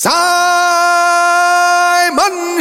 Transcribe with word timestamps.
Саймон 0.00 0.12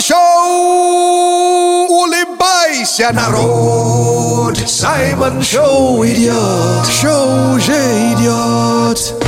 Шоу! 0.02 1.86
Улыбайся, 1.88 3.12
народ! 3.14 4.58
Саймон 4.68 5.44
Шоу 5.44 6.04
идет! 6.04 6.88
Шоу 7.00 7.54
уже 7.58 7.78
идет! 8.14 9.27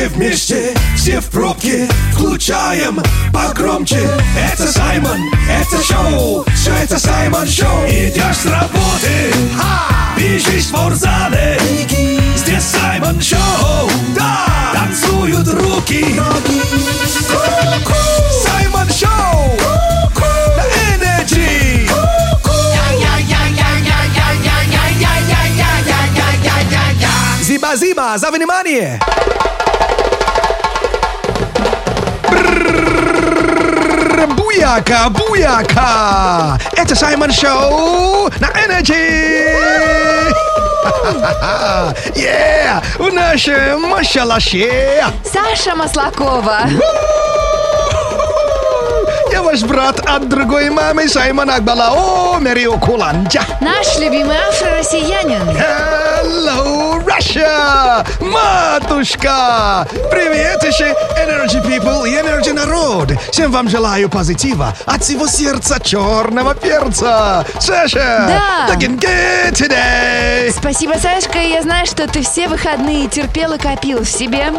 Все 0.00 0.08
вместе, 0.08 0.74
все 0.96 1.20
в 1.20 1.26
пробке. 1.26 1.86
Включаем 2.14 3.02
погромче. 3.34 4.00
Это 4.34 4.66
Саймон, 4.66 5.20
это 5.46 5.84
шоу. 5.84 6.46
Все 6.54 6.72
это 6.72 6.98
Саймон 6.98 7.46
Шоу. 7.46 7.84
Идешь 7.86 8.38
с 8.38 8.46
работы, 8.46 9.34
а, 9.62 10.18
бежишь 10.18 10.64
в 10.64 10.68
спортзале 10.68 11.60
Здесь 12.34 12.62
Саймон 12.62 13.20
Шоу, 13.20 13.90
да! 14.16 14.46
Танцуют 14.72 15.46
руки, 15.48 16.02
ноги. 16.14 16.62
Саймон 18.42 18.88
Шоу. 18.88 19.54
На 20.56 20.64
Energy. 20.96 21.90
Зиба-зиба, 27.42 28.16
за 28.16 28.30
внимание! 28.30 28.98
Буяка, 34.70 35.10
буяка! 35.10 36.56
Это 36.76 36.94
Саймон 36.94 37.32
Шоу 37.32 38.30
на 38.38 38.46
Energy! 38.54 39.50
Yeah! 42.14 42.80
В 42.96 43.12
нашем 43.12 44.04
шалаше! 44.04 45.02
Саша 45.24 45.74
Маслакова! 45.74 46.60
Я 49.32 49.42
ваш 49.42 49.62
брат 49.62 49.98
от 50.08 50.28
другой 50.28 50.70
мамы 50.70 51.08
Саймон 51.08 51.50
Акбала. 51.50 51.90
О, 51.90 52.38
Мерио 52.38 52.78
Куланджа! 52.78 53.42
Наш 53.60 53.98
любимый 53.98 54.36
афро-россиянин! 54.36 55.48
Hello! 55.48 56.79
Russia! 57.20 58.06
Матушка! 58.20 59.86
Привет 60.10 60.62
еще 60.64 60.86
Energy 61.18 61.62
People 61.62 62.08
и 62.08 62.14
Energy 62.14 62.54
Народ! 62.54 63.12
Всем 63.30 63.52
вам 63.52 63.68
желаю 63.68 64.08
позитива 64.08 64.74
от 64.86 65.04
всего 65.04 65.26
сердца 65.26 65.78
черного 65.82 66.54
перца! 66.54 67.44
Саша! 67.58 68.26
Да. 68.26 68.74
Looking 68.74 68.98
good 68.98 69.52
today! 69.52 70.50
Спасибо, 70.50 70.94
Сашка. 70.94 71.38
Я 71.38 71.60
знаю, 71.60 71.84
что 71.84 72.08
ты 72.08 72.22
все 72.22 72.48
выходные 72.48 73.06
терпел 73.06 73.52
и 73.52 73.58
копил 73.58 74.00
в 74.00 74.08
себе. 74.08 74.54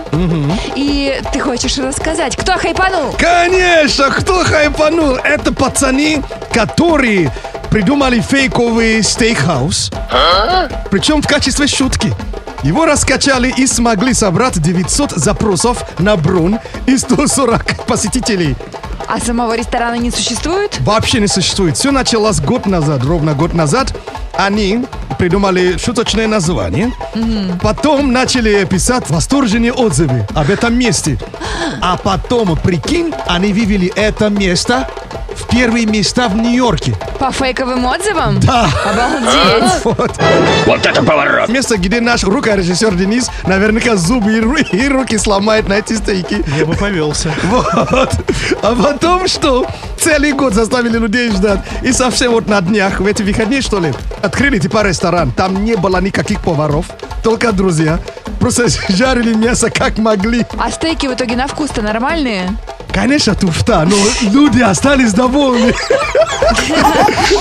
И 0.75 1.20
ты 1.34 1.40
хочешь 1.40 1.80
рассказать, 1.80 2.38
кто 2.38 2.59
хайпанул? 2.59 3.16
Конечно, 3.18 4.12
кто 4.12 4.44
хайпанул? 4.44 5.16
Это 5.16 5.52
пацаны, 5.52 6.22
которые 6.53 7.31
придумали 7.72 8.20
фейковый 8.20 9.02
стейкхаус. 9.02 9.90
Причем 10.92 11.23
в 11.23 11.28
качестве 11.28 11.66
шутки. 11.66 12.14
Его 12.64 12.86
раскачали 12.86 13.54
и 13.58 13.66
смогли 13.66 14.14
собрать 14.14 14.62
900 14.62 15.12
запросов 15.12 15.84
на 16.00 16.16
бронь 16.16 16.59
и 16.86 16.98
140 16.98 17.86
посетителей. 17.86 18.56
А 19.08 19.20
самого 19.20 19.58
ресторана 19.58 19.95
не 19.95 20.12
существует? 20.12 20.80
Вообще 20.81 21.20
не 21.20 21.28
существует. 21.28 21.76
Все 21.76 21.92
началось 21.92 22.40
год 22.40 22.68
назад, 22.68 23.03
ровно 23.03 23.34
год 23.34 23.53
назад. 23.53 23.95
Они 24.38 24.86
придумали 25.17 25.78
шуточное 25.78 26.28
название. 26.28 26.92
Потом 27.62 28.12
начали 28.12 28.64
писать 28.66 29.09
восторженные 29.09 29.73
отзывы 29.73 30.28
об 30.34 30.50
этом 30.50 30.78
месте. 30.78 31.18
А 31.81 31.98
потом, 31.98 32.58
прикинь, 32.58 33.14
они 33.28 33.53
вывели 33.53 33.92
это 33.95 34.30
место 34.30 34.88
в 35.36 35.48
первые 35.48 35.86
места 35.86 36.28
в 36.28 36.36
Нью-Йорке. 36.36 36.95
По 37.20 37.31
фейковым 37.31 37.86
отзывам? 37.86 38.40
Да. 38.40 38.70
Обалдеть. 38.86 39.72
Вот. 39.84 40.12
Вот 40.66 40.85
это 40.85 41.03
поворот! 41.03 41.50
Место, 41.50 41.78
где 41.78 42.00
наш 42.02 42.24
рукорежиссер 42.24 42.96
Денис 42.96 43.30
наверняка 43.46 43.96
зубы 43.96 44.34
и 44.72 44.88
руки 44.90 45.18
сломает 45.18 45.68
на 45.68 45.74
эти 45.74 45.94
стейки. 45.94 46.44
Я 46.58 46.66
бы 46.66 46.75
повелся. 46.75 47.34
Вот. 47.44 48.12
А 48.62 48.75
потом 48.75 49.28
что? 49.28 49.68
Целый 50.00 50.34
год 50.34 50.53
заставили 50.53 50.97
людей 50.97 51.31
ждать. 51.31 51.59
И 51.81 51.91
совсем 51.91 52.31
вот 52.31 52.47
на 52.47 52.62
днях, 52.62 53.00
в 53.00 53.06
эти 53.06 53.24
выходные, 53.24 53.62
что 53.62 53.80
ли, 53.80 53.94
открыли 54.22 54.59
типа 54.59 54.84
ресторан. 54.84 55.00
Там 55.01 55.66
не 55.66 55.75
было 55.75 56.00
никаких 56.00 56.41
поваров, 56.41 56.85
только 57.23 57.51
друзья. 57.51 58.00
Просто 58.39 58.67
жарили 58.89 59.34
мясо 59.34 59.72
как 59.72 59.97
могли. 59.97 60.45
А 60.59 60.69
стейки 60.69 61.07
в 61.07 61.13
итоге 61.13 61.35
на 61.35 61.47
вкус-то 61.47 61.81
нормальные? 61.81 62.50
Конечно, 62.94 63.35
туфта, 63.35 63.85
но 63.85 63.96
люди 64.31 64.62
остались 64.62 65.13
довольны. 65.13 65.74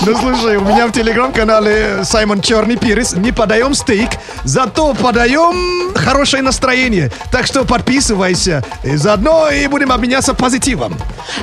Ну, 0.06 0.16
слушай, 0.16 0.56
у 0.56 0.60
меня 0.62 0.86
в 0.86 0.92
телеграм-канале 0.92 2.04
Саймон 2.04 2.40
Черный 2.40 2.76
Перец 2.76 3.12
не 3.14 3.32
подаем 3.32 3.74
стейк, 3.74 4.10
зато 4.44 4.94
подаем 4.94 5.92
хорошее 5.94 6.42
настроение. 6.42 7.10
Так 7.32 7.46
что 7.46 7.64
подписывайся. 7.64 8.62
И 8.84 8.96
заодно 8.96 9.50
и 9.50 9.66
будем 9.66 9.90
обменяться 9.92 10.34
позитивом. 10.34 10.96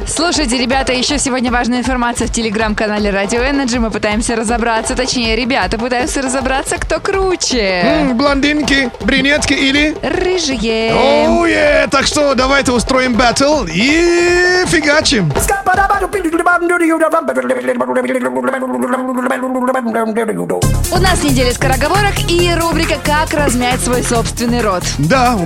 Слушайте, 0.08 0.58
ребята, 0.58 0.94
еще 0.94 1.20
сегодня 1.20 1.52
важная 1.52 1.80
информация 1.80 2.28
в 2.28 2.32
телеграм-канале 2.32 3.10
Radio 3.10 3.42
Energy. 3.50 3.80
Мы 3.80 3.92
пытаемся 3.92 4.36
разобраться, 4.36 4.96
точнее, 4.96 5.36
ребята 5.36 5.78
пытаются 5.78 6.22
разобраться, 6.22 6.78
кто 6.78 7.00
круче. 7.00 7.82
М, 7.84 8.18
Блондинки, 8.18 8.90
брюнетки 9.02 9.54
или... 9.54 9.96
Рыжие. 10.02 10.94
Оу, 10.94 11.46
е, 11.46 11.88
так 11.92 12.06
что 12.08 12.34
давайте 12.36 12.72
устроим 12.72 13.14
баттл 13.16 13.66
и 13.66 13.97
E 14.00 14.68
Figate. 14.68 15.26
Escapa 15.36 15.76
da 15.76 15.88
У 20.90 20.98
нас 20.98 21.22
неделя 21.22 21.52
скороговорок 21.52 22.14
и 22.30 22.56
рубрика 22.56 22.96
«Как 23.04 23.34
размять 23.34 23.82
свой 23.82 24.02
собственный 24.02 24.62
рот». 24.62 24.84
Да, 24.98 25.38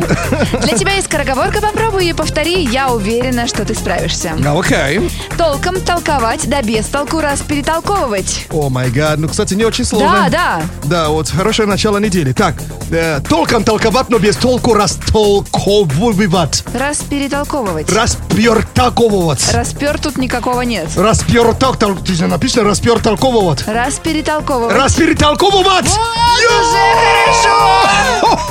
Для 0.62 0.78
тебя 0.78 0.94
есть 0.94 1.08
скороговорка, 1.08 1.60
попробуй 1.60 2.06
и 2.06 2.14
повтори, 2.14 2.64
я 2.66 2.92
уверена, 2.92 3.48
что 3.48 3.66
ты 3.66 3.74
справишься. 3.74 4.34
ну, 4.38 4.60
окей. 4.60 5.10
Толком 5.40 5.82
толковать, 5.82 6.48
да 6.48 6.62
без 6.62 6.86
толку 6.86 7.20
раз 7.20 7.42
перетолковывать. 7.42 8.46
О 8.52 8.70
май 8.70 8.92
гад, 8.92 9.18
ну, 9.18 9.28
кстати, 9.28 9.56
не 9.56 9.66
очень 9.66 9.86
сложно. 9.86 10.30
Да, 10.30 10.30
да. 10.30 10.62
Да, 10.84 11.10
вот 11.10 11.30
хорошее 11.30 11.68
начало 11.68 11.98
недели. 11.98 12.32
Так, 12.32 12.56
э, 12.92 13.22
толком 13.28 13.64
толковать, 13.64 14.10
но 14.10 14.20
без 14.20 14.36
толку 14.36 14.76
растолковывать. 14.76 16.64
Раз 16.76 17.00
перетолковывать. 17.00 17.92
Распертаковывать. 17.92 19.52
Распер 19.52 19.98
тут 20.00 20.20
никакого 20.20 20.62
нет. 20.62 20.91
Распертак, 20.96 21.78
тол- 21.78 21.98
ты 22.04 22.14
же 22.14 22.28
написано 22.28 22.70
распертолковывать. 22.70 23.66
Раз 23.68 23.96
перетолковывать. 23.96 24.76
Расперетолковывать! 24.76 25.86
уже 25.88 26.84
хорошо. 27.32 28.42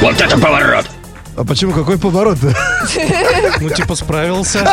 Вот 0.00 0.20
это 0.20 0.36
поворот! 0.38 0.86
А 1.36 1.44
почему 1.44 1.72
какой 1.72 1.98
поворот? 1.98 2.38
Ну, 3.60 3.70
типа, 3.70 3.94
справился. 3.94 4.68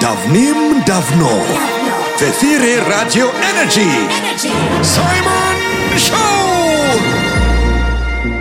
Давным-давно 0.00 1.30
в 2.18 2.22
эфире 2.22 2.82
Радио 2.82 3.26
Energy 3.28 3.88
Саймон 4.82 5.98
Шоу! 5.98 6.47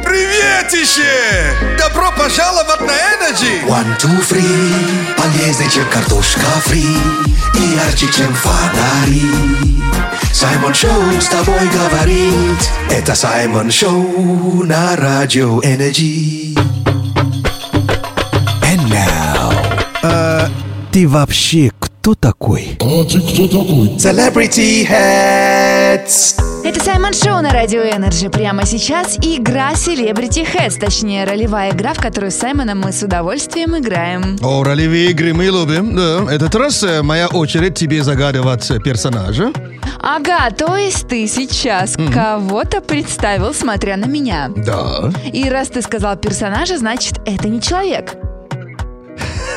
Приветище! 0.08 1.54
Добро 1.78 2.10
пожаловать 2.18 2.80
на 2.80 2.94
Energy! 2.94 3.62
One, 3.68 4.00
two, 4.00 4.26
three, 4.26 5.16
полезнее, 5.18 5.70
чем 5.70 5.84
картошка 5.90 6.46
фри 6.64 6.86
И 7.56 7.76
ярче, 7.76 8.08
чем 8.08 8.34
фонари 8.34 9.22
Саймон 10.32 10.74
Шоу 10.74 11.12
с 11.20 11.28
тобой 11.28 11.60
говорит 11.68 12.70
Это 12.90 13.16
Саймон 13.16 13.70
Шоу 13.70 14.64
на 14.64 14.96
Радио 14.96 15.60
Energy 15.60 16.56
And 18.62 18.90
now 18.90 20.50
Ты 20.94 21.06
вообще 21.06 21.70
кто 22.08 22.16
такой? 22.16 22.78
Celebrity 23.98 24.88
Heads 24.88 26.42
Это 26.64 26.80
Саймон 26.82 27.12
Шоу 27.12 27.42
на 27.42 27.50
Радио 27.50 27.82
Energy. 27.82 28.30
Прямо 28.30 28.66
сейчас 28.66 29.18
игра 29.18 29.74
Celebrity 29.74 30.48
Heads, 30.50 30.80
точнее, 30.80 31.26
ролевая 31.26 31.72
игра, 31.72 31.94
в 31.94 32.00
которую 32.00 32.32
с 32.32 32.36
Саймоном 32.36 32.80
мы 32.80 32.94
с 32.94 33.04
удовольствием 33.04 33.78
играем. 33.78 34.38
О, 34.42 34.64
ролевые 34.64 35.12
игры 35.12 35.34
мы 35.34 35.48
любим, 35.48 35.98
да. 35.98 36.34
Этот 36.34 36.56
раз 36.56 36.82
э, 36.82 37.02
моя 37.02 37.28
очередь 37.28 37.76
тебе 37.76 38.02
загадывать 38.02 38.72
персонажа. 38.86 39.52
Ага, 40.02 40.50
то 40.52 40.78
есть 40.78 41.10
ты 41.10 41.28
сейчас 41.28 41.98
кого-то 42.14 42.80
представил, 42.80 43.54
смотря 43.54 43.98
на 43.98 44.06
меня. 44.06 44.50
Да. 44.56 45.12
И 45.34 45.50
раз 45.50 45.68
ты 45.68 45.82
сказал 45.82 46.16
персонажа, 46.16 46.78
значит, 46.78 47.20
это 47.26 47.50
не 47.50 47.60
человек. 47.60 48.16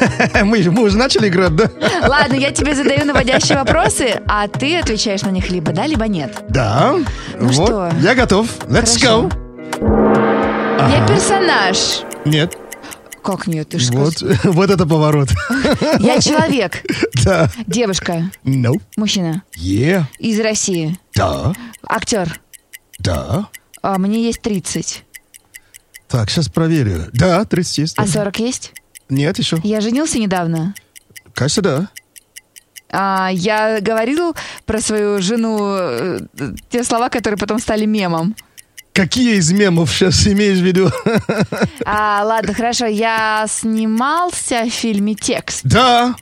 Мы, 0.44 0.62
мы 0.70 0.82
уже 0.82 0.96
начали 0.96 1.28
играть, 1.28 1.54
да? 1.56 1.70
Ладно, 2.06 2.34
я 2.34 2.50
тебе 2.52 2.74
задаю 2.74 3.04
наводящие 3.04 3.58
вопросы, 3.58 4.20
а 4.26 4.48
ты 4.48 4.78
отвечаешь 4.78 5.22
на 5.22 5.30
них 5.30 5.50
либо 5.50 5.72
да, 5.72 5.86
либо 5.86 6.06
нет. 6.06 6.44
Да. 6.48 6.94
Ну 7.38 7.48
вот. 7.48 7.52
что? 7.68 7.90
Я 8.00 8.14
готов. 8.14 8.46
Let's 8.66 8.98
Хорошо. 9.00 9.28
go. 9.28 10.90
Я 10.90 11.06
персонаж. 11.06 12.02
Нет. 12.24 12.56
Как 13.22 13.46
нет, 13.46 13.68
ты 13.68 13.78
же 13.78 13.92
Вот, 13.92 14.22
вот 14.44 14.70
это 14.70 14.86
поворот. 14.86 15.28
Я 15.98 16.20
человек, 16.20 16.82
Да. 17.22 17.50
девушка, 17.66 18.30
No. 18.44 18.80
мужчина 18.96 19.42
Yeah. 19.58 20.04
из 20.18 20.40
России, 20.40 20.98
Да. 21.14 21.52
актер. 21.86 22.40
Да. 22.98 23.48
А, 23.82 23.98
мне 23.98 24.22
есть 24.24 24.40
30. 24.40 25.04
Так, 26.08 26.30
сейчас 26.30 26.48
проверю. 26.48 27.08
Да, 27.12 27.44
30 27.44 27.78
есть. 27.78 27.98
А 27.98 28.06
40 28.06 28.38
есть? 28.40 28.72
Нет, 29.10 29.38
еще. 29.38 29.58
Я 29.62 29.80
женился 29.80 30.18
недавно. 30.18 30.74
Кажется, 31.34 31.62
да. 31.62 31.88
А, 32.92 33.30
я 33.32 33.80
говорил 33.80 34.34
про 34.66 34.80
свою 34.80 35.20
жену 35.22 35.58
э, 35.78 36.20
те 36.70 36.82
слова, 36.82 37.08
которые 37.08 37.38
потом 37.38 37.58
стали 37.58 37.84
мемом. 37.84 38.34
Какие 38.92 39.36
из 39.36 39.52
мемов 39.52 39.92
сейчас 39.92 40.26
имеешь 40.26 40.58
в 40.58 40.64
виду? 40.64 40.90
А, 41.84 42.22
ладно, 42.24 42.52
хорошо. 42.52 42.86
Я 42.86 43.46
снимался 43.48 44.64
в 44.64 44.70
фильме 44.70 45.14
«Текст». 45.14 45.60
Да. 45.62 46.16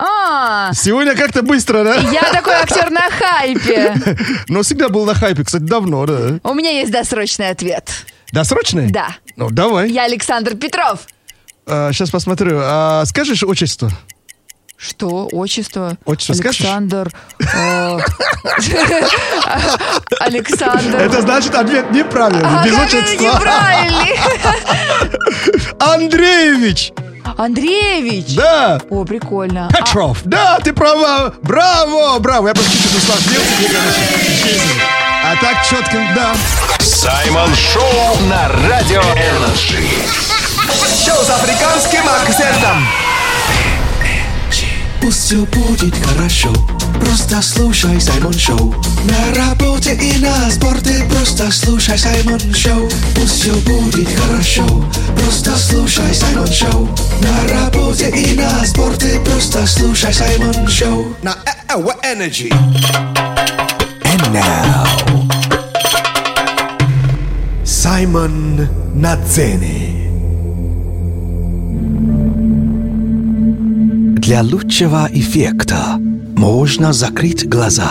А, 0.00 0.72
Сегодня 0.74 1.16
как-то 1.16 1.42
быстро, 1.42 1.82
да? 1.84 1.96
я 1.96 2.22
такой 2.32 2.54
актер 2.54 2.90
на 2.90 3.08
хайпе. 3.10 3.94
Но 4.48 4.62
всегда 4.62 4.88
был 4.88 5.04
на 5.04 5.14
хайпе, 5.14 5.44
кстати, 5.44 5.62
давно, 5.62 6.06
да. 6.06 6.38
У 6.44 6.54
меня 6.54 6.70
есть 6.70 6.92
досрочный 6.92 7.50
ответ. 7.50 7.90
Досрочный? 8.30 8.90
Да. 8.90 9.16
Ну, 9.36 9.50
давай. 9.50 9.90
Я 9.90 10.04
Александр 10.04 10.54
Петров. 10.56 11.06
Сейчас 11.92 12.10
посмотрю. 12.10 12.58
А, 12.62 13.04
скажешь 13.06 13.42
отчество? 13.42 13.90
Что? 14.76 15.28
Отчество? 15.32 15.96
Отчество? 16.04 16.34
Александр. 16.50 17.10
э, 17.40 17.98
Александр. 20.20 20.96
Это 20.96 21.20
значит 21.22 21.54
ответ 21.54 21.90
неправильный, 21.90 22.44
А, 22.44 22.64
без 22.64 22.78
отчества. 22.78 23.22
неправильный? 23.24 24.18
Андреевич! 25.80 26.92
Андреевич. 27.36 28.34
Да! 28.36 28.80
О, 28.90 29.04
прикольно. 29.04 29.68
Петров! 29.76 30.18
Да, 30.24 30.58
ты 30.60 30.72
права! 30.72 31.34
Браво! 31.42 32.18
Браво! 32.20 32.48
Я 32.48 32.54
просто 32.54 32.72
чуть-чуть 32.72 32.96
усложнил 32.96 33.40
тебе, 33.58 33.68
конечно, 33.68 34.18
жизнь. 34.44 34.80
А 35.24 35.34
так 35.40 35.64
четко, 35.68 35.98
да. 36.14 36.34
Саймон 36.80 37.50
Шоу 37.54 38.16
на 38.28 38.48
Радио 38.68 39.02
Energy. 39.02 39.82
Шоу 40.68 41.24
с 41.24 41.30
африканским 41.30 42.02
акцентом. 42.06 42.86
Пусть 45.00 45.24
все 45.24 45.36
будет 45.46 45.94
хорошо, 46.04 46.52
просто 47.00 47.40
слушай 47.40 47.98
Саймон 48.00 48.34
Шоу. 48.34 48.74
На 49.04 49.34
работе 49.34 49.94
и 49.94 50.18
на 50.18 50.50
спорте 50.50 51.04
просто 51.08 51.50
слушай 51.50 51.96
Саймон 51.96 52.40
Шоу. 52.54 52.90
Пусть 53.14 53.40
все 53.40 53.54
будет 53.54 54.08
хорошо, 54.20 54.84
просто 55.16 55.56
слушай 55.56 56.14
Саймон 56.14 56.52
Шоу. 56.52 56.88
На 57.20 57.54
работе 57.54 58.10
и 58.10 58.34
на 58.34 58.64
спорте 58.66 59.18
просто 59.20 59.66
слушай 59.66 60.12
Саймон 60.12 60.68
Шоу. 60.68 61.16
На 61.22 61.36
Energy. 62.02 62.50
And 64.04 64.32
now, 64.32 64.86
Саймон 67.64 68.68
на 68.94 69.16
сцене. 69.24 69.97
Для 74.28 74.42
лучшего 74.42 75.08
эффекта 75.10 75.96
можно 76.36 76.92
закрыть 76.92 77.48
глаза. 77.48 77.90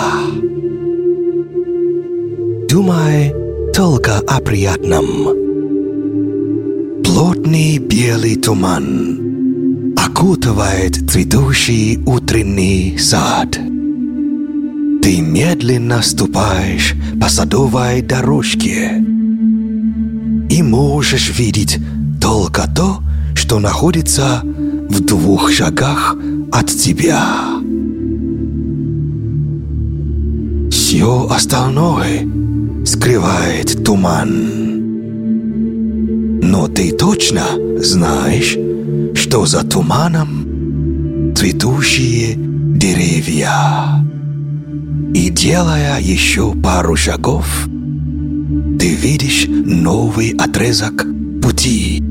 Думай 2.69 3.33
только 3.73 4.19
о 4.19 4.39
приятном. 4.41 5.33
Плотный 7.03 7.79
белый 7.79 8.35
туман 8.35 9.95
окутывает 9.97 11.09
цветущий 11.09 12.03
утренний 12.05 12.99
сад. 12.99 13.53
Ты 15.01 15.21
медленно 15.21 16.03
ступаешь 16.03 16.93
по 17.19 17.29
садовой 17.29 18.03
дорожке 18.03 19.03
и 20.51 20.61
можешь 20.61 21.35
видеть 21.35 21.79
только 22.21 22.69
то, 22.71 22.99
что 23.33 23.57
находится 23.57 24.43
в 24.89 25.01
двух 25.01 25.51
шагах 25.51 26.15
от 26.51 26.67
тебя. 26.67 27.23
Все 30.71 31.27
остальное 31.29 32.27
скрывает 32.85 33.83
туман. 33.83 34.29
Но 36.41 36.67
ты 36.67 36.91
точно 36.91 37.43
знаешь, 37.79 38.57
что 39.15 39.45
за 39.45 39.63
туманом 39.63 41.33
цветущие 41.35 42.35
деревья. 42.35 44.03
И 45.13 45.29
делая 45.29 45.99
еще 45.99 46.53
пару 46.53 46.95
шагов, 46.95 47.67
ты 48.79 48.95
видишь 48.95 49.47
новый 49.47 50.31
отрезок 50.37 51.05
пути. 51.41 52.03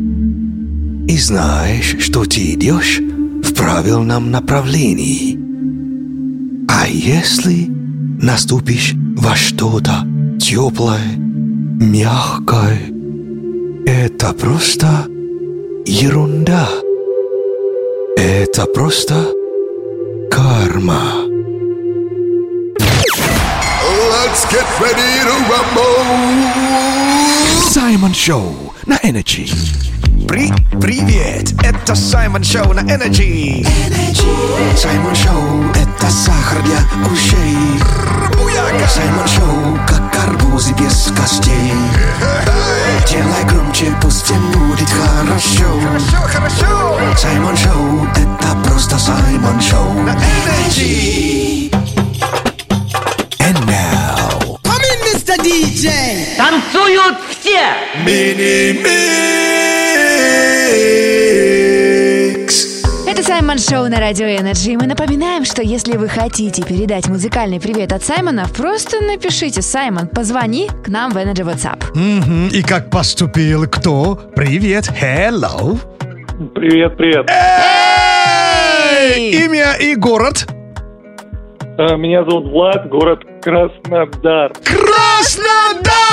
И 1.09 1.19
знаешь, 1.19 1.97
что 2.01 2.25
ты 2.25 2.55
идешь 2.55 2.99
в 2.99 3.55
правильном 3.55 4.31
направлении. 4.33 5.39
А 6.69 6.89
если 6.89 7.69
наступишь 8.21 8.95
во 9.17 9.37
что-то 9.37 10.05
теплое, 10.41 11.17
мягкое, 11.17 12.81
это 13.87 14.33
просто 14.33 15.07
ерунда. 15.87 16.69
Это 18.17 18.67
просто 18.67 19.33
карма. 20.31 21.25
Let's 24.11 24.45
get 24.51 24.67
ready 24.81 25.23
to 25.23 25.37
rumble. 25.49 26.67
Саймон 27.71 28.13
Шоу 28.13 28.75
на 28.87 28.99
Energy. 29.05 29.49
При 30.27 30.53
привет, 30.81 31.53
это 31.63 31.95
Саймон 31.95 32.43
Шоу 32.43 32.73
на 32.73 32.81
Energy. 32.81 33.67
Саймон 34.77 35.15
Шоу, 35.15 35.65
это 35.71 36.11
сахар 36.11 36.63
для 36.63 36.79
ушей. 37.11 37.81
Саймон 38.89 39.29
Шоу, 39.29 39.79
как 39.87 40.25
арбузы 40.25 40.73
без 40.75 41.13
костей. 41.17 41.73
Делай 43.09 43.45
громче, 43.49 43.87
пусть 44.03 44.25
всем 44.25 44.51
будет 44.53 44.89
хорошо. 44.89 45.81
Саймон 47.17 47.57
Шоу, 47.57 48.09
это 48.15 48.57
просто 48.65 48.99
Саймон 48.99 49.61
Шоу 49.61 49.93
на 50.03 50.11
Energy. 50.11 51.73
And 53.41 53.65
now, 53.67 54.59
Танцуют 56.37 57.17
все! 57.31 57.87
мини-микс. 58.05 59.56
Это 63.09 63.23
Саймон 63.23 63.59
Шоу 63.59 63.89
на 63.89 64.01
Радио 64.01 64.27
Energy. 64.27 64.77
Мы 64.77 64.87
напоминаем, 64.87 65.45
что 65.45 65.63
если 65.63 65.97
вы 65.97 66.09
хотите 66.09 66.63
передать 66.65 67.07
музыкальный 67.09 67.61
привет 67.61 67.93
от 67.93 68.03
Саймона, 68.03 68.47
просто 68.57 69.01
напишите 69.01 69.63
«Саймон, 69.63 70.09
позвони 70.09 70.69
к 70.85 70.89
нам 70.89 71.13
в 71.13 71.17
Energy 71.17 71.45
WhatsApp». 71.45 71.85
Мгм. 71.95 72.49
И 72.49 72.63
как 72.63 72.91
поступил 72.91 73.67
кто? 73.69 74.17
Привет, 74.35 74.91
hello. 75.01 75.79
Привет, 76.55 76.97
привет. 76.97 77.31
Эй! 77.31 79.31
Имя 79.45 79.75
и 79.81 79.95
город? 79.95 80.47
Э, 81.79 81.97
Меня 81.97 82.25
зовут 82.25 82.51
Влад, 82.51 82.89
город 82.89 83.21
Краснодар. 83.41 84.53
Краснодар! 84.65 86.06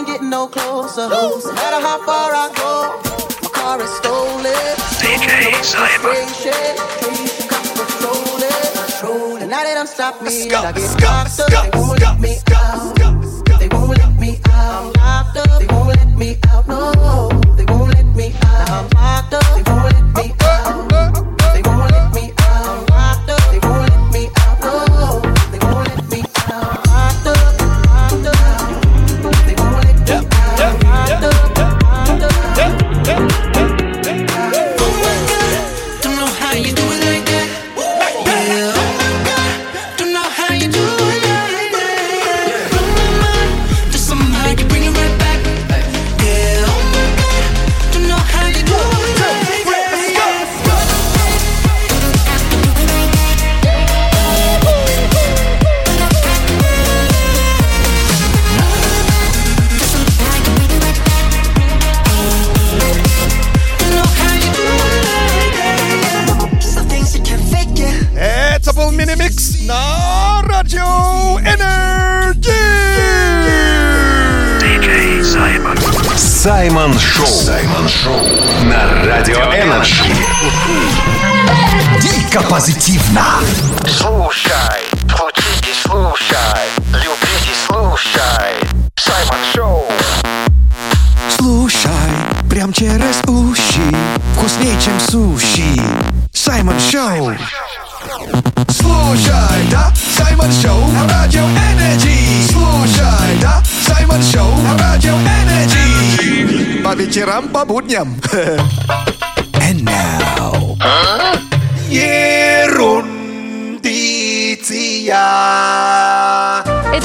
Ain't 0.00 0.06
getting 0.06 0.30
no 0.30 0.46
closer. 0.46 1.08
No 1.08 1.36
matter 1.52 1.80
how 1.80 2.04
far 2.06 2.30
I 2.32 2.50
go, 2.56 3.19
car 3.70 3.82
is 3.82 3.90
stolen. 3.96 4.76
DJ 5.00 5.62
Simon. 5.62 6.26
Now 9.48 9.64
they 9.64 9.74
don't 9.74 9.88
stop 9.88 10.22
me, 10.22 10.44
and 10.44 10.54
I 10.54 10.72
get 10.72 11.02
locked 11.02 11.40
up. 11.40 11.50
They 11.50 11.78
won't 11.78 12.00
let 12.00 12.20
me 12.20 12.36
out. 12.54 12.94
They 13.60 13.68
won't 13.68 13.98
let 13.98 14.18
me 14.18 14.40
out. 14.46 14.96
Locked 14.96 15.36
up. 15.36 15.60
They 15.60 15.66
won't 15.66 15.88
let 15.88 16.08
me 16.16 16.36
out. 16.48 16.68
No, 16.68 17.28
they 17.56 17.64
won't 17.66 17.94
let 17.94 18.06
me 18.06 18.32
out. 18.44 18.70
I'm 18.70 18.88
locked 18.90 19.34
up. 19.34 19.44
They 19.54 19.62
won't 19.70 19.92
let 19.92 20.04
me 20.16 20.32
out. 20.32 20.39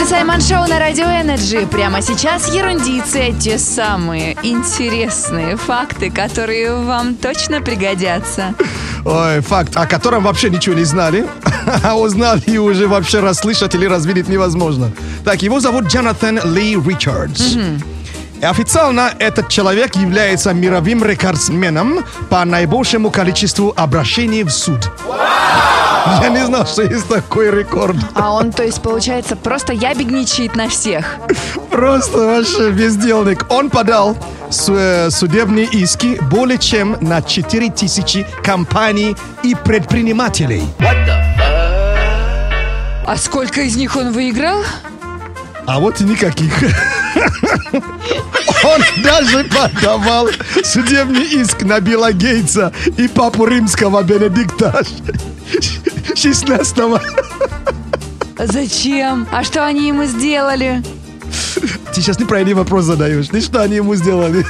Это 0.05 0.17
Саймон 0.17 0.39
Шоу 0.39 0.67
на 0.67 0.77
Радио 0.77 1.05
Energy. 1.05 1.65
Прямо 1.65 2.00
сейчас 2.00 2.53
ерундиция, 2.53 3.31
те 3.33 3.57
самые 3.57 4.38
интересные 4.43 5.57
факты, 5.57 6.12
которые 6.12 6.75
вам 6.75 7.15
точно 7.15 7.59
пригодятся. 7.59 8.53
Ой, 9.03 9.39
факт, 9.39 9.75
о 9.75 9.88
котором 9.88 10.24
вообще 10.24 10.51
ничего 10.51 10.75
не 10.75 10.83
знали, 10.83 11.25
а 11.83 11.97
узнали 11.97 12.43
и 12.45 12.59
уже 12.59 12.88
вообще 12.88 13.19
расслышать 13.19 13.74
или 13.74 13.88
развидеть 13.88 14.27
невозможно. 14.27 14.91
Так, 15.24 15.41
его 15.41 15.59
зовут 15.59 15.85
Джонатан 15.88 16.39
Ли 16.53 16.75
Ричардс. 16.75 17.55
И 17.55 17.95
официально 18.42 19.13
этот 19.20 19.50
человек 19.50 19.96
является 19.96 20.54
мировым 20.54 21.04
рекордсменом 21.04 22.06
по 22.30 22.44
наибольшему 22.46 23.12
количеству 23.12 23.74
обращений 23.75 24.44
в 24.44 24.51
суд. 24.51 24.92
Я 26.22 26.30
не 26.30 26.46
знал, 26.46 26.68
что 26.68 26.84
есть 26.84 27.08
такой 27.08 27.50
рекорд. 27.50 27.96
А 28.13 28.32
он, 28.32 28.51
то 28.51 28.63
есть, 28.63 28.82
получается, 28.82 29.36
просто 29.36 29.74
ябедничает 29.74 30.56
на 30.56 30.70
всех. 30.70 31.18
Просто 31.72 32.18
вообще 32.18 32.70
бездельник. 32.70 33.46
Он 33.50 33.70
подал 33.70 34.15
э, 34.68 35.10
судебные 35.10 35.65
иски 35.65 36.20
более 36.30 36.60
чем 36.60 36.98
на 37.01 37.22
4000 37.22 38.25
компаний 38.44 39.15
и 39.42 39.56
предпринимателей. 39.56 40.63
А 43.08 43.18
сколько 43.18 43.62
из 43.62 43.75
них 43.75 43.96
он 43.96 44.12
выиграл? 44.12 44.63
А 45.67 45.79
вот 45.79 46.00
и 46.00 46.03
никаких. 46.03 46.53
Он 48.63 48.81
даже 49.03 49.43
подавал 49.45 50.29
судебный 50.63 51.24
иск 51.24 51.63
на 51.63 51.79
Билла 51.79 52.12
Гейтса 52.12 52.72
и 52.98 53.07
папу 53.07 53.45
римского 53.45 54.03
Бенедикта 54.03 54.84
16 56.15 56.77
Зачем? 58.39 59.27
А 59.31 59.43
что 59.43 59.65
они 59.65 59.88
ему 59.88 60.05
сделали? 60.05 60.84
Ты 61.93 62.01
сейчас 62.01 62.19
неправильный 62.19 62.53
вопрос 62.53 62.86
задаешь. 62.86 63.29
Ты 63.29 63.41
что 63.41 63.62
они 63.62 63.77
ему 63.77 63.95
сделали? 63.95 64.45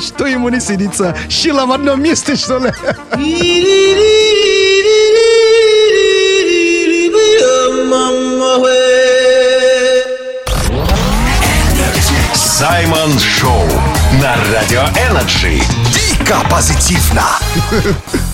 Что 0.00 0.26
ему 0.26 0.50
не 0.50 0.60
сидится? 0.60 1.16
Щила 1.30 1.66
в 1.66 1.72
одном 1.72 2.02
месте, 2.02 2.36
что 2.36 2.58
ли? 2.58 2.70
Саймон 12.66 13.18
Шоу 13.18 13.68
на 14.22 14.36
Радио 14.50 14.84
Energy. 15.10 15.60
Дико 15.92 16.40
позитивно. 16.48 17.22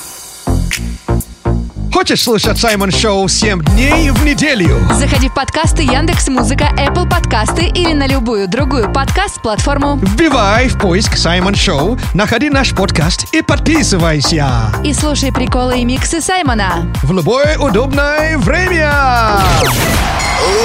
Хочешь 1.93 2.23
слушать 2.23 2.59
Саймон 2.59 2.91
Шоу 2.91 3.27
7 3.29 3.63
дней 3.63 4.11
в 4.11 4.25
неделю? 4.25 4.81
Заходи 4.93 5.29
в 5.29 5.35
подкасты 5.35 5.83
Яндекс 5.83 6.29
Музыка, 6.29 6.71
Apple 6.79 7.09
подкасты 7.09 7.65
или 7.67 7.93
на 7.93 8.07
любую 8.07 8.49
другую 8.49 8.93
подкаст-платформу 8.93 9.97
Вбивай 9.97 10.69
в 10.69 10.79
поиск 10.79 11.17
Саймон 11.17 11.55
Шоу, 11.55 11.99
находи 12.15 12.49
наш 12.49 12.75
подкаст 12.75 13.27
и 13.35 13.43
подписывайся. 13.43 14.47
и 14.85 14.93
слушай 14.93 15.33
приколы 15.33 15.81
и 15.81 15.85
миксы 15.85 16.21
Саймона. 16.21 16.87
В 17.03 17.13
любое 17.13 17.59
удобное 17.59 18.39
время. 18.39 18.93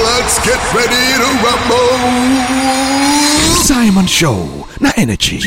Let's 0.04 0.38
get 0.44 0.60
ready 0.72 1.16
to 1.18 1.26
rumble. 1.42 1.98
Саймон 3.64 4.06
Шоу 4.08 4.68
на 4.80 4.90
Energy. 4.96 5.40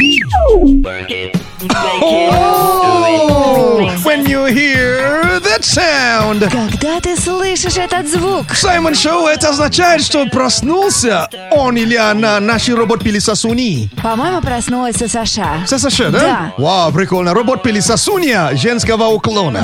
Oh, 2.42 3.90
when 4.04 4.26
you 4.26 4.46
hear 4.46 5.39
that 5.50 5.62
sound. 5.64 6.40
Когда 6.52 7.00
ты 7.00 7.16
слышишь 7.18 7.78
этот 7.78 8.08
звук? 8.08 8.54
Саймон 8.54 8.94
Шоу, 8.96 9.26
это 9.28 9.50
означает, 9.50 10.04
что 10.04 10.26
проснулся 10.28 11.28
он 11.52 11.76
или 11.78 11.96
она, 11.96 12.40
наши 12.40 12.76
робот-пылесосуни. 12.76 13.90
По-моему, 14.04 14.42
проснулась 14.42 14.98
Саша. 15.08 15.48
СССР, 15.68 16.12
да? 16.12 16.20
Да. 16.20 16.54
Вау, 16.58 16.92
прикольно. 16.92 17.34
Робот-пылесосунья 17.34 18.56
женского 18.56 19.06
уклона. 19.08 19.64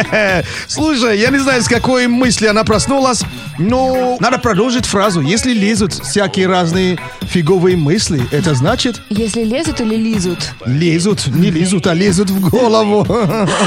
Слушай, 0.66 1.18
я 1.18 1.30
не 1.30 1.38
знаю, 1.38 1.62
с 1.62 1.68
какой 1.68 2.06
мысли 2.06 2.46
она 2.46 2.64
проснулась, 2.64 3.22
но 3.58 4.16
надо 4.20 4.38
продолжить 4.38 4.86
фразу. 4.86 5.20
Если 5.20 5.52
лезут 5.52 5.92
всякие 5.94 6.46
разные 6.46 6.98
фиговые 7.22 7.76
мысли, 7.76 8.20
это 8.32 8.54
значит 8.54 9.00
Если 9.08 9.44
лезут 9.44 9.80
или 9.80 9.96
лизут? 9.96 10.38
лезут, 10.66 11.26
не 11.28 11.50
лезут, 11.50 11.86
а 11.86 11.94
лезут 11.94 12.30
в 12.30 12.40
голову. 12.50 13.06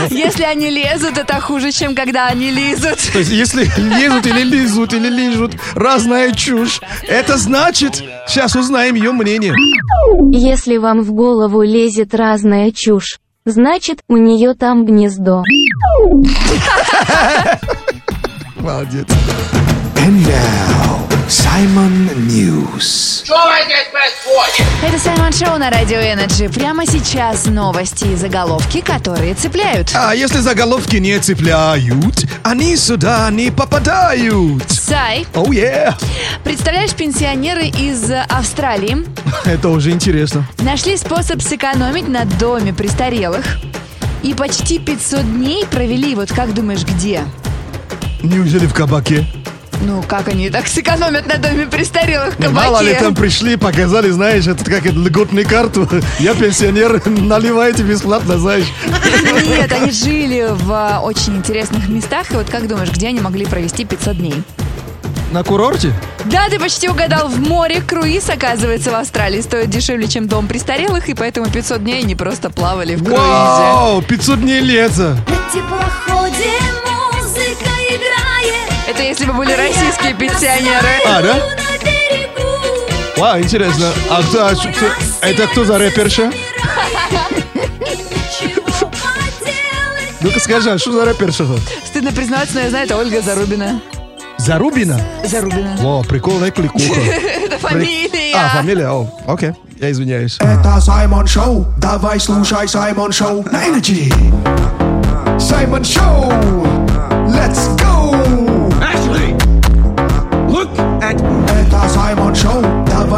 Если 0.10 0.44
они 0.44 0.70
лезут, 0.70 1.18
это 1.24 1.40
хуже, 1.40 1.72
чем 1.72 1.96
когда 1.96 2.28
они 2.28 2.52
лизут. 2.52 3.00
То 3.12 3.20
есть, 3.20 3.32
если 3.32 3.64
лезут 3.78 4.26
или 4.28 4.44
лизут, 4.44 4.94
или 4.94 5.10
лижут, 5.10 5.54
разная 5.74 6.32
чушь, 6.32 6.82
это 7.08 7.38
значит, 7.38 8.04
сейчас 8.28 8.56
узнаем 8.56 8.96
ее 8.96 9.12
мнение. 9.12 9.54
Если 10.32 10.78
вам 10.78 11.02
в 11.02 11.12
голову 11.14 11.62
лезет 11.62 12.14
разная 12.14 12.72
чушь, 12.72 13.20
значит, 13.46 14.00
у 14.10 14.18
нее 14.18 14.54
там 14.54 14.86
гнездо. 14.86 15.44
Молодец. 18.60 19.08
And 19.98 20.22
now, 20.28 21.08
Simon 21.28 22.10
News. 22.28 23.24
Это 24.84 25.00
Саймон 25.00 25.34
Шоу 25.34 25.58
на 25.58 25.70
Радио 25.70 25.98
Energy. 25.98 26.50
Прямо 26.50 26.86
сейчас 26.86 27.46
новости 27.46 28.06
и 28.06 28.16
заголовки, 28.16 28.82
которые 28.82 29.34
цепляют. 29.34 29.92
А 29.96 30.14
если 30.14 30.40
заголовки 30.40 30.98
не 30.98 31.18
цепляют, 31.20 32.26
они 32.44 32.76
сюда 32.78 33.30
не 33.32 33.52
попадают. 33.52 34.70
Сай, 34.70 35.26
Oh, 35.36 35.52
yeah. 35.52 35.94
представляешь, 36.44 36.92
пенсионеры 36.94 37.68
из 37.68 38.12
Австралии 38.30 39.06
Это 39.46 39.70
уже 39.70 39.92
интересно. 39.92 40.46
нашли 40.60 40.98
способ 40.98 41.42
сэкономить 41.42 42.08
на 42.08 42.26
доме 42.26 42.74
престарелых. 42.74 43.46
И 44.22 44.34
почти 44.34 44.80
500 44.80 45.24
дней 45.24 45.66
провели, 45.66 46.16
вот 46.16 46.32
как 46.32 46.54
думаешь, 46.54 46.84
где? 46.84 47.24
Неужели 48.22 48.68
в 48.68 48.74
кабаке? 48.74 49.26
Ну, 49.86 50.02
как 50.08 50.30
они 50.30 50.50
так 50.50 50.68
сэкономят 50.68 51.28
на 51.28 51.38
доме 51.38 51.68
престарелых 51.68 52.38
кабаке? 52.38 52.54
Мало 52.54 52.82
ли 52.82 52.94
там 52.94 53.14
пришли, 53.14 53.58
показали, 53.58 54.10
знаешь, 54.10 54.48
это 54.48 54.64
как 54.64 54.86
это, 54.86 54.96
льготную 54.96 55.48
карту. 55.48 55.90
Я 56.20 56.34
пенсионер, 56.34 57.02
наливайте 57.06 57.84
бесплатно, 57.84 58.38
знаешь. 58.38 58.66
Нет, 59.46 59.72
они 59.74 59.92
жили 59.92 60.48
в 60.50 60.72
а, 60.72 61.00
очень 61.02 61.36
интересных 61.36 61.90
местах. 61.90 62.32
И 62.32 62.36
вот 62.36 62.50
как 62.50 62.68
думаешь, 62.68 62.92
где 62.92 63.10
они 63.10 63.20
могли 63.20 63.46
провести 63.46 63.84
500 63.84 64.18
дней? 64.18 64.36
На 65.34 65.44
курорте? 65.44 65.92
Да, 66.26 66.48
ты 66.48 66.60
почти 66.60 66.88
угадал. 66.88 67.28
В 67.28 67.40
море 67.40 67.82
круиз, 67.82 68.30
оказывается, 68.30 68.92
в 68.92 68.96
Австралии 68.96 69.42
стоит 69.42 69.70
дешевле, 69.70 70.08
чем 70.08 70.28
дом 70.28 70.48
престарелых, 70.48 71.10
и 71.10 71.14
поэтому 71.14 71.50
500 71.50 71.84
дней 71.84 72.04
они 72.04 72.16
просто 72.16 72.50
плавали 72.50 72.96
в 72.96 73.04
круизе. 73.04 73.22
Вау, 73.22 74.02
500 74.02 74.42
дней 74.42 74.62
лета. 74.62 75.18
теплоходе 75.52 76.52
музыка 76.86 77.44
играет. 77.62 77.73
Это 78.94 79.04
если 79.04 79.26
бы 79.26 79.34
были 79.34 79.52
российские 79.54 80.14
пенсионеры. 80.14 80.88
А, 81.06 81.22
да? 81.22 81.36
Вау, 83.18 83.40
интересно. 83.40 83.88
А 84.10 84.22
кто, 84.22 84.48
а 84.48 84.56
кто- 84.56 84.94
это 85.22 85.48
кто 85.48 85.66
за 85.66 85.78
рэперша? 85.78 86.32
Ну-ка 90.22 90.40
скажи, 90.40 90.72
а 90.72 90.78
что 90.78 90.92
за 90.94 91.06
рэперша? 91.06 91.46
Стыдно 91.86 92.12
признаться, 92.12 92.56
но 92.56 92.62
я 92.62 92.70
знаю, 92.70 92.86
это 92.86 92.98
Ольга 92.98 93.22
Зарубина. 93.22 93.82
Зарубина? 94.38 95.00
Зарубина. 95.24 95.76
О, 95.84 96.04
прикольная 96.04 96.52
кликуха. 96.52 97.00
Это 97.46 97.58
фамилия. 97.60 98.36
А, 98.36 98.50
фамилия? 98.58 98.90
О, 98.90 99.08
окей, 99.26 99.52
я 99.80 99.90
извиняюсь. 99.92 100.38
Это 100.40 100.82
Саймон 100.82 101.28
Шоу. 101.28 101.66
Давай 101.78 102.20
слушай 102.20 102.68
Саймон 102.68 103.12
Шоу 103.14 103.44
на 103.52 103.66
Energy. 103.68 104.12
Саймон 105.40 105.86
Шоу. 105.86 106.32
Let's 107.30 107.74
go. 107.78 107.93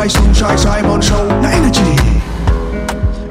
Давай 0.06 0.36
слушай 0.36 0.58
Саймон 0.60 1.02
Шоу 1.02 1.26
на 1.42 1.52
Energy. 1.52 2.00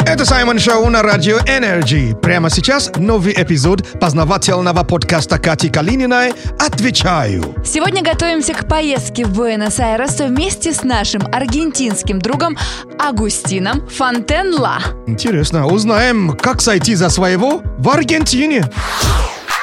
Это 0.04 0.24
Саймон 0.24 0.58
Шоу 0.58 0.90
на 0.90 1.02
Радио 1.02 1.38
Energy. 1.38 2.18
Прямо 2.20 2.50
сейчас 2.50 2.90
новый 2.96 3.32
эпизод 3.32 4.00
познавательного 4.00 4.82
подкаста 4.82 5.38
Кати 5.38 5.68
Калининой 5.68 6.32
«Отвечаю». 6.58 7.54
Сегодня 7.64 8.02
готовимся 8.02 8.54
к 8.54 8.66
поездке 8.66 9.24
в 9.24 9.38
Буэнос-Айрес 9.38 10.18
вместе 10.18 10.72
с 10.72 10.82
нашим 10.82 11.22
аргентинским 11.32 12.18
другом 12.18 12.56
Агустином 12.98 13.86
Фонтенла. 13.86 14.78
Интересно, 15.06 15.68
узнаем, 15.68 16.36
как 16.36 16.60
сойти 16.60 16.96
за 16.96 17.08
своего 17.08 17.62
в 17.78 17.88
Аргентине. 17.88 18.68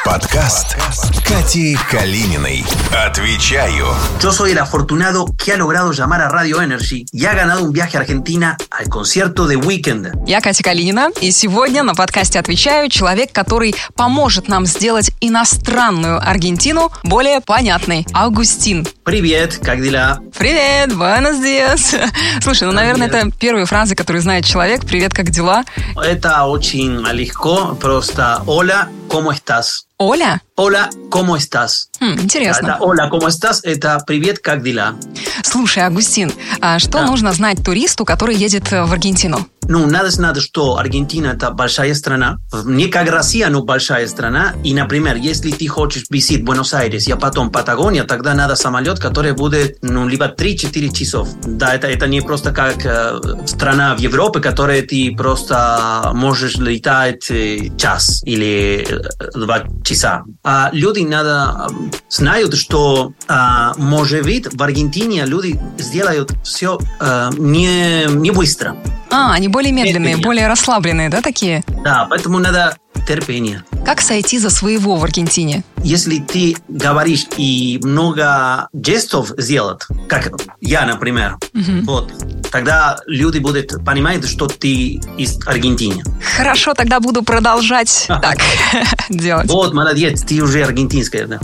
Подкаст 0.03 0.75
Кати 1.23 1.77
Калининой. 1.91 2.65
Отвечаю. 2.91 3.85
Yo 4.19 4.31
soy 4.31 4.51
el 4.51 4.57
afortunado 4.57 5.27
que 5.37 5.53
ha 5.53 5.57
logrado 5.57 5.91
llamar 5.91 6.21
a 6.21 6.29
Radio 6.29 6.59
Energy 6.59 7.05
y 7.11 7.25
ha 7.25 7.35
ganado 7.35 7.63
un 7.63 7.71
viaje 7.71 7.97
a 7.97 7.99
Argentina 7.99 8.57
al 8.71 8.89
concierto 8.89 9.45
de 9.45 9.57
Weekend. 9.57 10.11
Я 10.25 10.41
Катя 10.41 10.63
Калинина, 10.63 11.09
и 11.21 11.29
сегодня 11.31 11.83
на 11.83 11.93
подкасте 11.93 12.39
«Отвечаю» 12.39 12.89
человек, 12.89 13.31
который 13.31 13.75
поможет 13.95 14.47
нам 14.47 14.65
сделать 14.65 15.11
иностранную 15.21 16.17
Аргентину 16.17 16.91
более 17.03 17.39
понятной. 17.39 18.07
Августин. 18.11 18.87
Привет, 19.03 19.59
как 19.63 19.83
дела? 19.83 20.19
Привет, 20.35 20.95
buenos 20.95 21.39
días. 21.39 21.95
Слушай, 22.41 22.63
ну, 22.63 22.71
наверное, 22.71 23.07
это 23.07 23.29
первые 23.39 23.67
фразы, 23.67 23.95
которые 23.95 24.23
знает 24.23 24.45
человек. 24.45 24.83
Привет, 24.83 25.13
как 25.13 25.29
дела? 25.29 25.63
Это 25.95 26.45
очень 26.45 27.05
легко, 27.11 27.77
просто 27.79 28.41
hola, 28.47 28.89
¿cómo 29.11 29.31
estás? 29.33 29.87
Оля? 29.97 30.41
Hola, 30.55 30.89
¿cómo 31.09 31.35
estás? 31.35 31.89
Хм, 31.99 32.13
интересно. 32.21 32.67
Это 32.67 32.77
hola, 32.79 33.09
¿cómo 33.09 33.27
estás? 33.27 33.61
Это 33.63 33.99
привет, 34.07 34.39
как 34.39 34.63
дела? 34.63 34.95
Слушай, 35.43 35.83
Агустин, 35.85 36.31
а 36.61 36.79
что 36.79 37.03
нужно 37.05 37.33
знать 37.33 37.61
туристу, 37.63 38.05
который 38.05 38.35
едет 38.35 38.71
э, 38.71 38.83
в 38.83 38.91
Аргентину? 38.93 39.47
Ну, 39.71 39.87
надо 39.87 40.09
знать, 40.09 40.41
что 40.41 40.75
Аргентина 40.75 41.27
это 41.27 41.49
большая 41.49 41.93
страна, 41.93 42.39
не 42.65 42.87
как 42.87 43.09
Россия, 43.09 43.47
но 43.47 43.63
большая 43.63 44.05
страна. 44.07 44.53
И, 44.65 44.73
например, 44.73 45.15
если 45.15 45.49
ты 45.49 45.65
хочешь 45.69 46.03
визит 46.09 46.43
Буэнос-Айрес, 46.43 47.07
а 47.07 47.15
потом 47.15 47.49
Патагония, 47.51 48.03
тогда 48.03 48.33
надо 48.33 48.57
самолет, 48.57 48.99
который 48.99 49.31
будет, 49.31 49.77
ну, 49.81 50.09
либо 50.09 50.25
3-4 50.25 50.93
часов. 50.93 51.29
Да, 51.45 51.73
это, 51.73 51.87
это 51.87 52.05
не 52.07 52.19
просто 52.19 52.51
как 52.51 52.85
э, 52.85 53.17
страна 53.45 53.95
в 53.95 53.99
Европе, 53.99 54.41
которая 54.41 54.81
ты 54.81 55.15
просто 55.15 56.11
можешь 56.15 56.57
летать 56.57 57.31
э, 57.31 57.69
час 57.77 58.23
или 58.25 58.85
э, 58.85 59.39
два 59.39 59.63
часа. 59.85 60.25
А 60.43 60.69
люди 60.73 60.99
надо 60.99 61.69
э, 61.69 61.97
знают, 62.09 62.55
что 62.55 63.13
э, 63.29 63.33
может 63.77 64.23
быть 64.23 64.53
в 64.53 64.61
Аргентине 64.61 65.23
люди 65.25 65.57
сделают 65.77 66.33
все 66.43 66.77
э, 66.99 67.29
не, 67.37 68.07
не 68.07 68.31
быстро. 68.31 68.75
А, 69.11 69.33
они 69.33 69.49
более 69.61 69.73
медленные, 69.73 69.99
Медленнее. 70.15 70.23
более 70.25 70.47
расслабленные, 70.47 71.09
да, 71.09 71.21
такие? 71.21 71.63
Да, 71.83 72.07
поэтому 72.09 72.39
надо 72.39 72.75
терпение. 73.07 73.63
Как 73.85 74.01
сойти 74.01 74.39
за 74.39 74.49
своего 74.49 74.95
в 74.95 75.03
Аргентине? 75.03 75.63
Если 75.83 76.17
ты 76.17 76.57
говоришь 76.67 77.27
и 77.37 77.79
много 77.83 78.67
жестов 78.73 79.29
сделать, 79.37 79.81
как 80.09 80.31
я, 80.61 80.85
например, 80.87 81.37
Мгм. 81.53 81.85
вот, 81.85 82.11
тогда 82.51 82.97
люди 83.07 83.39
будут 83.39 83.83
понимать, 83.83 84.27
что 84.27 84.47
ты 84.47 84.99
из 85.17 85.39
Аргентины. 85.47 86.03
Хорошо, 86.37 86.73
тогда 86.73 86.99
буду 86.99 87.23
продолжать 87.23 88.05
так 88.07 88.37
делать. 89.09 89.49
Вот, 89.49 89.73
молодец, 89.73 90.21
ты 90.23 90.41
уже 90.41 90.63
аргентинская, 90.63 91.27
да. 91.27 91.39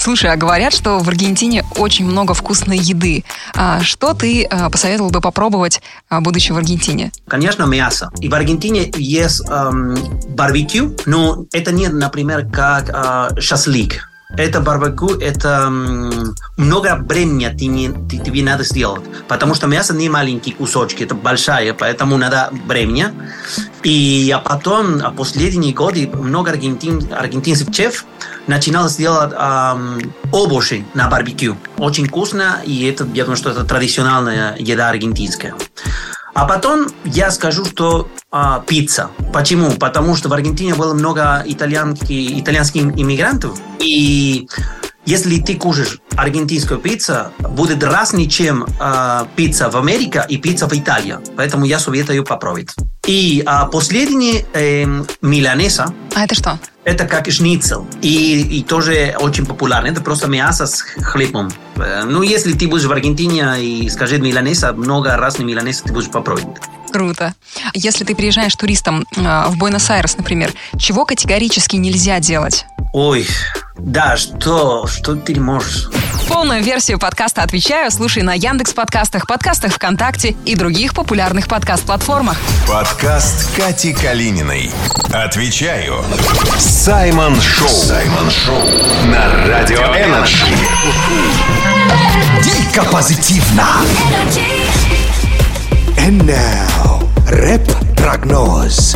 Слушай, 0.00 0.30
а 0.30 0.36
говорят, 0.36 0.72
что 0.72 0.98
в 0.98 1.08
Аргентине 1.08 1.64
очень 1.76 2.06
много 2.06 2.34
вкусной 2.34 2.78
еды. 2.78 3.24
А 3.54 3.82
что 3.82 4.14
ты 4.14 4.44
а, 4.44 4.70
посоветовал 4.70 5.10
бы 5.10 5.20
попробовать, 5.20 5.82
а, 6.08 6.20
будучи 6.20 6.52
в 6.52 6.56
Аргентине? 6.56 7.12
Конечно, 7.28 7.64
мясо. 7.64 8.10
И 8.20 8.28
в 8.28 8.34
Аргентине 8.34 8.90
есть 8.96 9.42
эм, 9.48 9.96
барбекю, 10.28 10.96
но 11.06 11.44
это 11.52 11.72
не, 11.72 11.88
например, 11.88 12.46
как 12.50 12.90
э, 12.90 13.40
шашлык. 13.40 14.08
Это 14.36 14.60
барбекю, 14.60 15.18
это 15.18 15.70
много 16.56 16.96
времени 16.96 17.54
ты 17.56 17.66
не, 17.66 17.88
ты- 18.08 18.18
тебе 18.18 18.42
надо 18.42 18.64
сделать. 18.64 19.02
Потому 19.28 19.54
что 19.54 19.66
мясо 19.66 19.94
не 19.94 20.08
маленькие 20.08 20.54
кусочки, 20.54 21.04
это 21.04 21.14
большая, 21.14 21.74
поэтому 21.74 22.16
надо 22.16 22.50
времени. 22.66 23.06
И 23.82 24.30
а 24.34 24.38
потом, 24.38 25.00
а 25.02 25.10
последние 25.10 25.74
годы, 25.74 26.08
много 26.08 26.50
аргентин, 26.50 27.12
аргентинских 27.12 27.74
шеф 27.74 28.04
начинал 28.46 28.88
сделать 28.88 29.32
эм, 29.32 30.12
овощи 30.32 30.84
на 30.94 31.08
барбекю. 31.08 31.56
Очень 31.76 32.08
вкусно, 32.08 32.60
и 32.64 32.86
это, 32.86 33.06
я 33.14 33.24
думаю, 33.24 33.36
что 33.36 33.50
это 33.50 33.64
традиционная 33.64 34.56
еда 34.58 34.88
аргентинская. 34.88 35.54
А 36.34 36.46
потом 36.46 36.88
я 37.04 37.30
скажу, 37.30 37.64
что 37.64 38.08
а, 38.34 38.64
пицца. 38.66 39.10
Почему? 39.32 39.70
Потому 39.70 40.16
что 40.16 40.28
в 40.28 40.32
Аргентине 40.32 40.74
было 40.74 40.92
много 40.92 41.44
итальянских, 41.46 42.40
итальянских 42.40 42.82
иммигрантов. 42.82 43.56
И 43.78 44.48
если 45.06 45.38
ты 45.40 45.54
кушаешь 45.54 46.00
аргентинскую 46.16 46.80
пиццу, 46.80 47.30
будет 47.38 47.84
разный, 47.84 48.26
чем 48.26 48.66
а, 48.80 49.28
пицца 49.36 49.70
в 49.70 49.76
Америке 49.76 50.24
и 50.28 50.36
пицца 50.36 50.66
в 50.66 50.72
Италии. 50.72 51.16
Поэтому 51.36 51.64
я 51.64 51.78
советую 51.78 52.24
попробовать. 52.24 52.74
И 53.06 53.44
а, 53.46 53.66
последний 53.66 54.44
эм, 54.54 55.06
миланеса. 55.22 55.94
А 56.16 56.24
это 56.24 56.34
что? 56.34 56.58
Это 56.82 57.06
как 57.06 57.30
шницел. 57.30 57.86
И, 58.02 58.58
и 58.58 58.62
тоже 58.64 59.14
очень 59.20 59.46
популярно. 59.46 59.86
Это 59.86 60.00
просто 60.00 60.26
мясо 60.26 60.66
с 60.66 60.80
хлебом. 60.80 61.52
Э, 61.76 62.02
Ну, 62.04 62.22
если 62.22 62.52
ты 62.52 62.66
будешь 62.66 62.84
в 62.84 62.92
Аргентине 62.92 63.60
и 63.60 63.88
скажет 63.90 64.20
миланеса, 64.20 64.72
много 64.72 65.16
разных 65.16 65.46
миланесов 65.46 65.84
ты 65.86 65.92
будешь 65.92 66.10
попробовать. 66.10 66.58
Круто. 66.94 67.34
Если 67.74 68.04
ты 68.04 68.14
приезжаешь 68.14 68.54
туристом 68.54 69.04
а, 69.16 69.48
в 69.48 69.56
Буэнос-Айрес, 69.56 70.16
например, 70.16 70.52
чего 70.78 71.04
категорически 71.04 71.74
нельзя 71.74 72.20
делать? 72.20 72.66
Ой, 72.92 73.26
Да, 73.76 74.16
что, 74.16 74.86
что 74.86 75.16
ты 75.16 75.34
можешь? 75.40 75.88
Полную 76.28 76.62
версию 76.62 77.00
подкаста 77.00 77.42
«Отвечаю» 77.42 77.90
слушай 77.90 78.22
на 78.22 78.34
Яндекс 78.34 78.74
подкастах, 78.74 79.26
подкастах 79.26 79.72
ВКонтакте 79.74 80.36
и 80.44 80.54
других 80.54 80.94
популярных 80.94 81.48
подкаст-платформах. 81.48 82.36
Подкаст 82.68 83.52
Кати 83.56 83.92
Калининой. 83.92 84.70
Отвечаю. 85.12 86.04
Саймон 86.60 87.40
Шоу. 87.40 87.68
Саймон 87.68 88.30
Шоу. 88.30 88.62
На 89.06 89.48
Радио 89.48 89.80
Energy. 89.80 90.46
Дико 92.44 92.84
позитивно. 92.84 93.66
And 95.98 96.22
now, 96.26 97.08
рэп-прогноз. 97.28 98.94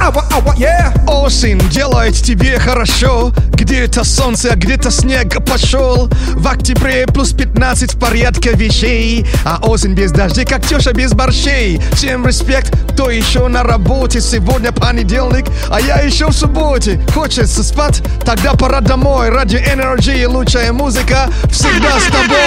Осень 1.06 1.58
делает 1.70 2.14
тебе 2.14 2.58
хорошо. 2.58 3.32
Где-то 3.52 4.04
солнце, 4.04 4.50
а 4.52 4.56
где-то 4.56 4.90
снег 4.90 5.44
пошел. 5.44 6.08
В 6.34 6.46
октябре 6.46 7.06
плюс 7.06 7.32
15 7.32 7.94
в 7.94 7.98
порядке 7.98 8.52
вещей. 8.52 9.26
А 9.44 9.58
осень 9.62 9.94
без 9.94 10.12
дождей, 10.12 10.44
как 10.44 10.66
теща 10.66 10.92
без 10.92 11.12
борщей. 11.12 11.80
Всем 11.92 12.26
респект, 12.26 12.76
кто 12.92 13.10
еще 13.10 13.48
на 13.48 13.62
работе. 13.62 14.20
Сегодня 14.20 14.72
понедельник, 14.72 15.46
а 15.70 15.80
я 15.80 15.96
еще 16.00 16.28
в 16.28 16.32
субботе. 16.32 17.00
Хочется 17.14 17.62
спать, 17.62 18.02
тогда 18.24 18.54
пора 18.54 18.80
домой. 18.80 19.30
Ради 19.30 19.56
Energy 19.56 20.26
лучшая 20.26 20.72
музыка 20.72 21.30
Всегда 21.50 21.98
с 21.98 22.04
тобой. 22.04 22.38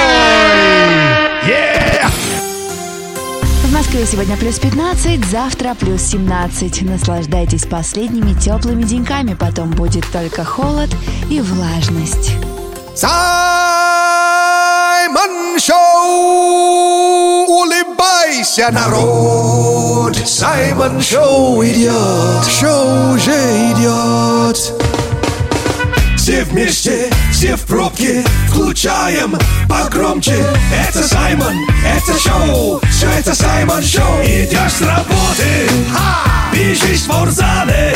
Yeah! 1.48 2.51
В 3.72 3.74
Москве 3.74 4.06
сегодня 4.06 4.36
плюс 4.36 4.60
15, 4.60 5.24
завтра 5.28 5.74
плюс 5.76 6.02
17. 6.02 6.82
Наслаждайтесь 6.82 7.66
последними 7.66 8.38
теплыми 8.38 8.84
деньками, 8.84 9.34
потом 9.34 9.72
будет 9.72 10.04
только 10.12 10.44
холод 10.44 10.90
и 11.30 11.40
влажность. 11.40 12.34
Саймон 12.94 13.48
Шоу! 15.58 17.46
Улыбайся, 17.48 18.72
народ! 18.74 20.18
Саймон 20.18 21.02
Шоу 21.02 21.64
идет! 21.64 22.46
Шоу 22.50 23.14
уже 23.14 23.32
идет! 23.72 24.81
Все 26.32 26.46
вместе, 26.46 27.10
все 27.34 27.58
в 27.58 27.66
пробке, 27.66 28.24
включаем 28.48 29.38
погромче. 29.68 30.42
Это 30.74 31.06
Саймон, 31.06 31.54
это 31.86 32.18
шоу, 32.18 32.80
все 32.90 33.10
это 33.20 33.36
Саймон 33.36 33.84
Шоу. 33.84 34.22
Идешь 34.24 34.72
с 34.72 34.82
работы, 34.82 35.70
бежишь 36.54 37.00
в 37.00 37.04
спортзале. 37.04 37.94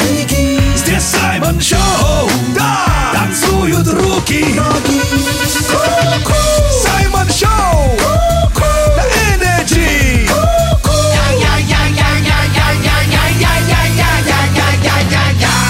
Здесь 0.75 1.03
Саймон 1.03 1.61
Шоу, 1.61 2.29
да, 2.53 3.13
танцуют 3.13 3.87
руки. 3.87 4.59
Саймон 6.83 7.29
Шоу, 7.29 7.97
на 8.97 9.05
Energy. 9.31 10.29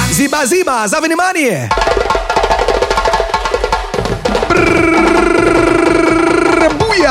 Зиба-зиба, 0.10 0.88
за 0.88 1.00
внимание! 1.00 1.70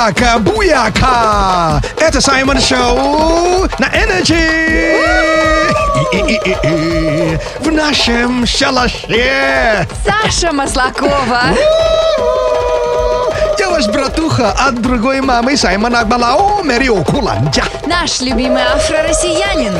Буяка, 0.05 0.39
буяка! 0.39 1.81
Это 1.99 2.21
Саймон 2.21 2.61
Шоу 2.61 3.67
на 3.79 3.87
Energy! 3.87 5.01
В 7.61 7.73
нашем 7.73 8.45
шалаше! 8.45 9.89
Саша 10.05 10.53
Маслакова. 10.53 11.45
Я 13.59 13.71
ваш 13.71 13.87
братуха 13.87 14.51
от 14.51 14.83
другой 14.83 15.23
мамы 15.23 15.57
Саймона 15.57 16.01
Акбалао 16.01 16.63
Мерио 16.63 17.03
Куланджа. 17.03 17.63
Наш 17.87 18.21
любимый 18.21 18.63
афро-россиянин. 18.63 19.73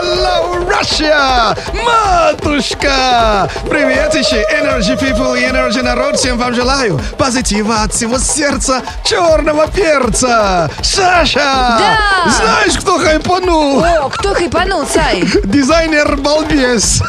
Hello, 0.00 0.64
Russia! 0.64 1.56
Матушка! 1.74 3.50
Привет 3.68 4.14
еще, 4.14 4.44
Energy 4.56 4.96
People 4.96 5.36
и 5.36 5.42
Energy 5.42 5.82
народ, 5.82 6.16
всем 6.16 6.38
вам 6.38 6.54
желаю 6.54 7.00
позитива 7.18 7.82
от 7.82 7.92
всего 7.92 8.16
сердца 8.18 8.82
черного 9.04 9.66
перца! 9.66 10.70
Саша! 10.82 11.40
Да! 11.40 11.98
Знаешь, 12.30 12.78
кто 12.78 13.00
хайпанул? 13.00 13.82
О, 13.82 14.08
кто 14.08 14.34
хайпанул, 14.34 14.86
Сай? 14.86 15.24
Дизайнер 15.44 16.16
Балбес. 16.16 17.02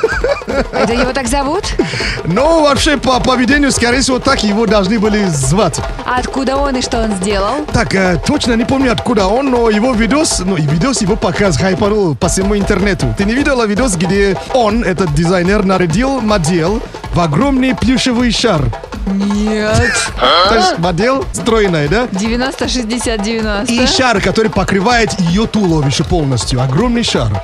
Это 0.71 0.93
его 0.93 1.13
так 1.13 1.27
зовут? 1.27 1.65
Ну, 2.25 2.63
вообще, 2.63 2.97
по 2.97 3.19
поведению, 3.19 3.71
скорее 3.71 4.01
всего, 4.01 4.17
так 4.17 4.43
его 4.43 4.65
должны 4.65 4.97
были 4.97 5.25
звать. 5.27 5.79
А 6.05 6.17
откуда 6.17 6.57
он 6.57 6.75
и 6.75 6.81
что 6.81 7.03
он 7.03 7.13
сделал? 7.21 7.65
Так, 7.71 7.93
э, 7.93 8.19
точно 8.25 8.53
не 8.53 8.65
помню, 8.65 8.91
откуда 8.91 9.27
он, 9.27 9.51
но 9.51 9.69
его 9.69 9.93
видос, 9.93 10.39
ну, 10.43 10.57
и 10.57 10.61
видос 10.61 11.01
его 11.01 11.15
показ 11.15 11.55
хайпанул 11.57 12.15
по 12.15 12.27
всему 12.29 12.57
интернету. 12.57 12.78
Ты 13.17 13.25
не 13.25 13.33
видела 13.33 13.65
видос, 13.65 13.95
где 13.95 14.37
он, 14.53 14.83
этот 14.83 15.13
дизайнер, 15.13 15.63
нарядил 15.65 16.21
модель 16.21 16.81
в 17.13 17.19
огромный 17.19 17.75
плюшевый 17.75 18.31
шар? 18.31 18.61
Нет. 19.07 19.91
То 20.49 20.55
есть 20.55 20.77
модель 20.77 21.21
стройная, 21.33 21.87
да? 21.87 22.05
90-60-90. 22.11 23.65
И 23.67 23.85
шар, 23.87 24.21
который 24.21 24.51
покрывает 24.51 25.19
ее 25.19 25.45
туловище 25.47 26.03
полностью. 26.03 26.61
Огромный 26.61 27.03
шар. 27.03 27.43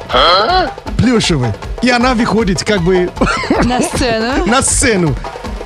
Плюшевый. 0.97 1.51
И 1.81 1.89
она 1.89 2.13
выходит 2.13 2.63
как 2.63 2.81
бы 2.81 3.09
На 3.63 3.81
сцену. 3.81 4.45
на 4.45 4.61
сцену. 4.61 5.15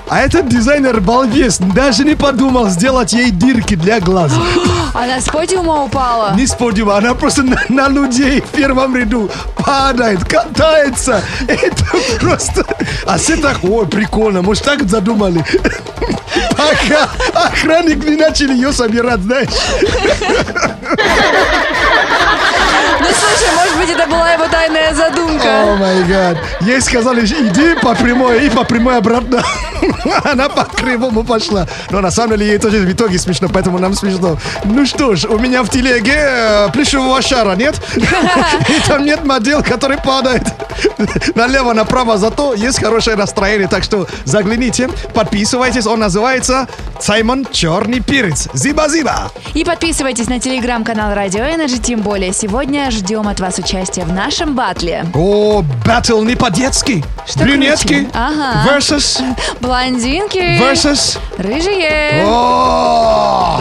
А 0.10 0.22
этот 0.22 0.50
дизайнер 0.50 1.02
балбес 1.02 1.60
даже 1.60 2.04
не 2.04 2.15
подумал 2.15 2.67
сделать 2.69 3.13
ей 3.13 3.30
дырки 3.30 3.76
для 3.76 4.00
глаз. 4.00 4.32
Она 4.93 5.22
с 5.22 5.26
подиума 5.26 5.84
упала. 5.84 6.34
Не 6.36 6.48
с 6.48 6.56
подиума, 6.56 6.98
она 6.98 7.13
просто 7.13 7.43
на, 7.43 7.62
на 7.69 7.89
людей 7.89 8.41
в 8.41 8.48
первом 8.48 8.95
ряду 8.95 9.30
падает, 9.56 10.26
катается. 10.26 11.22
Это 11.48 11.86
просто... 12.19 12.65
А 13.06 13.19
все 13.19 13.38
так, 13.38 13.60
ой, 13.63 13.86
прикольно, 13.86 14.41
может 14.41 14.63
так 14.63 14.82
задумали. 14.89 15.45
Пока 16.52 17.10
охранник 17.34 18.04
не 18.04 18.15
начали 18.15 18.54
ее 18.54 18.74
собирать, 18.74 19.19
знаешь. 19.19 19.50
Ну 23.00 23.06
слушай, 23.08 23.56
может 23.56 23.78
быть, 23.78 23.90
это 23.90 24.08
была 24.08 24.32
его 24.34 24.48
тайная 24.48 24.92
О 24.92 24.94
задумка. 24.94 25.76
май 25.80 26.04
гад. 26.04 26.38
Ей 26.62 26.82
сказали, 26.82 27.26
иди 27.26 27.76
по 27.82 27.96
прямой 27.96 28.46
и 28.46 28.50
по 28.50 28.64
прямой 28.64 28.98
обратно. 28.98 29.44
Она 30.24 30.50
по 30.50 30.66
кривому 30.66 31.24
пошла. 31.24 31.68
Но 31.90 32.02
на 32.02 32.12
самом 32.12 32.32
деле 32.38 32.48
ей 32.48 32.58
тоже 32.58 32.80
в 32.80 32.92
итоге 32.92 33.18
смешно, 33.18 33.48
поэтому 33.52 33.80
нам 33.80 33.94
смешно. 33.94 34.38
Ну 34.66 34.86
что 34.86 35.16
ж, 35.16 35.26
у 35.26 35.40
меня 35.40 35.64
в 35.64 35.70
телеге 35.70 36.14
э, 36.16 36.70
плюшевого 36.74 37.22
шара 37.22 37.56
нет. 37.56 37.76
И 37.96 38.88
там 38.88 39.06
нет 39.06 39.24
модел, 39.24 39.64
который 39.64 39.98
падает 39.98 40.44
налево, 41.36 41.74
направо. 41.74 42.18
Зато 42.18 42.54
есть 42.54 42.80
хорошее 42.80 43.16
настроение. 43.16 43.68
Так 43.68 43.84
что 43.84 44.08
загляните, 44.26 44.90
подписывайтесь. 45.14 45.86
Он 45.88 46.00
называется 46.00 46.68
Саймон 47.00 47.48
Черный 47.52 48.02
Перец. 48.02 48.50
Зиба-зиба. 48.54 49.32
И 49.54 49.64
подписывайтесь 49.64 50.28
на 50.28 50.40
телеграм-канал 50.40 51.14
Радио 51.14 51.44
Energy, 51.44 51.80
тем 51.82 52.02
более 52.02 52.34
сегодня 52.34 52.88
ждем 52.91 53.28
от 53.28 53.39
вас 53.39 53.58
участия 53.58 54.04
в 54.04 54.13
нашем 54.13 54.56
батле. 54.56 55.06
О, 55.13 55.63
батл 55.86 56.21
не 56.23 56.36
по-детски. 56.36 57.04
Что 57.28 57.39
Брюнетки 57.39 57.88
кричим? 57.88 58.12
Ага. 58.13 58.69
versus 58.69 59.21
Блондинки. 59.60 60.60
versus 60.60 61.17
Рыжие. 61.38 62.23
О! 62.25 63.60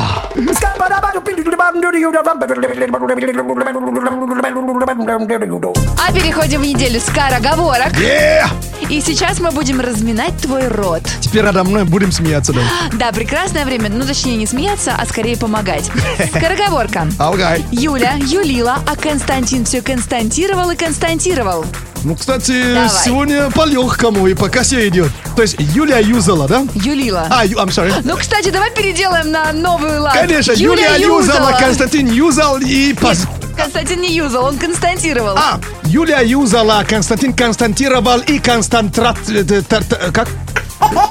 А 6.06 6.12
переходим 6.12 6.60
в 6.60 6.64
неделю 6.64 7.00
скороговорок. 7.00 7.92
Yeah! 7.92 8.46
И 8.88 9.00
сейчас 9.02 9.38
мы 9.40 9.50
будем 9.50 9.80
разминать 9.80 10.34
твой 10.38 10.68
рот. 10.68 11.02
Теперь 11.20 11.42
надо 11.42 11.62
мной 11.64 11.84
будем 11.84 12.10
смеяться, 12.10 12.52
да? 12.54 12.60
Да, 12.92 13.12
прекрасное 13.12 13.64
время, 13.64 13.90
ну 13.90 14.04
точнее 14.04 14.36
не 14.36 14.46
смеяться, 14.46 14.94
а 14.98 15.04
скорее 15.04 15.36
помогать. 15.36 15.90
Скороговорка. 16.34 17.06
Окей. 17.18 17.64
Юля 17.70 18.14
юлила, 18.18 18.78
а 18.86 18.96
Константин 19.22 19.64
все 19.64 19.83
константировал 19.83 20.70
и 20.70 20.76
константировал. 20.76 21.64
Ну, 22.04 22.14
кстати, 22.14 22.72
Давай. 22.72 22.88
сегодня 23.04 23.50
по 23.50 23.64
легкому 23.66 24.28
и 24.28 24.35
по 24.35 24.48
косе 24.48 24.87
идет. 24.87 25.11
То 25.35 25.42
есть 25.42 25.57
Юлия 25.59 25.98
юзала, 26.00 26.46
да? 26.46 26.64
Юлила. 26.76 27.26
А, 27.28 27.44
ю- 27.44 27.59
I'm 27.59 27.66
sorry. 27.70 27.92
Ну, 28.04 28.16
кстати, 28.16 28.50
давай 28.50 28.70
переделаем 28.70 29.33
на 29.33 29.52
новый 29.52 29.98
лад. 29.98 30.14
Конечно, 30.14 30.52
Юлия, 30.52 30.96
юзала, 31.00 31.50
Константин 31.59 32.07
юзал 32.07 32.59
и... 32.59 32.92
пос- 32.92 33.26
Константин 33.57 34.02
не 34.02 34.14
юзал, 34.14 34.44
он 34.44 34.57
константировал. 34.57 35.37
А, 35.37 35.59
Юлия 35.83 36.20
юзала, 36.24 36.85
Константин 36.88 37.33
константировал 37.33 38.20
и 38.20 38.38
константрат... 38.38 39.16
э, 39.28 39.42
т- 39.42 39.62
т- 39.62 40.12
Как? 40.12 40.28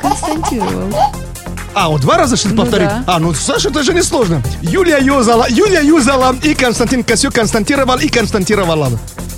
Константировал. 0.01 0.93
А, 1.79 1.89
вот 1.89 2.01
два 2.01 2.17
раза 2.17 2.35
что-то 2.35 2.55
Ну 2.55 2.61
повторить? 2.63 2.87
да. 2.89 3.03
А, 3.05 3.19
ну, 3.19 3.33
Саша, 3.35 3.69
это 3.69 3.83
же 3.83 3.93
не 3.93 4.01
сложно. 4.01 4.41
Юлия 4.63 4.97
юзала, 4.99 5.45
Юлия 5.47 5.81
юзала 5.83 6.35
и 6.41 6.55
Константин 6.55 7.03
Косю 7.03 7.31
константировал 7.31 7.97
и 7.99 8.07
константировала. 8.09 8.89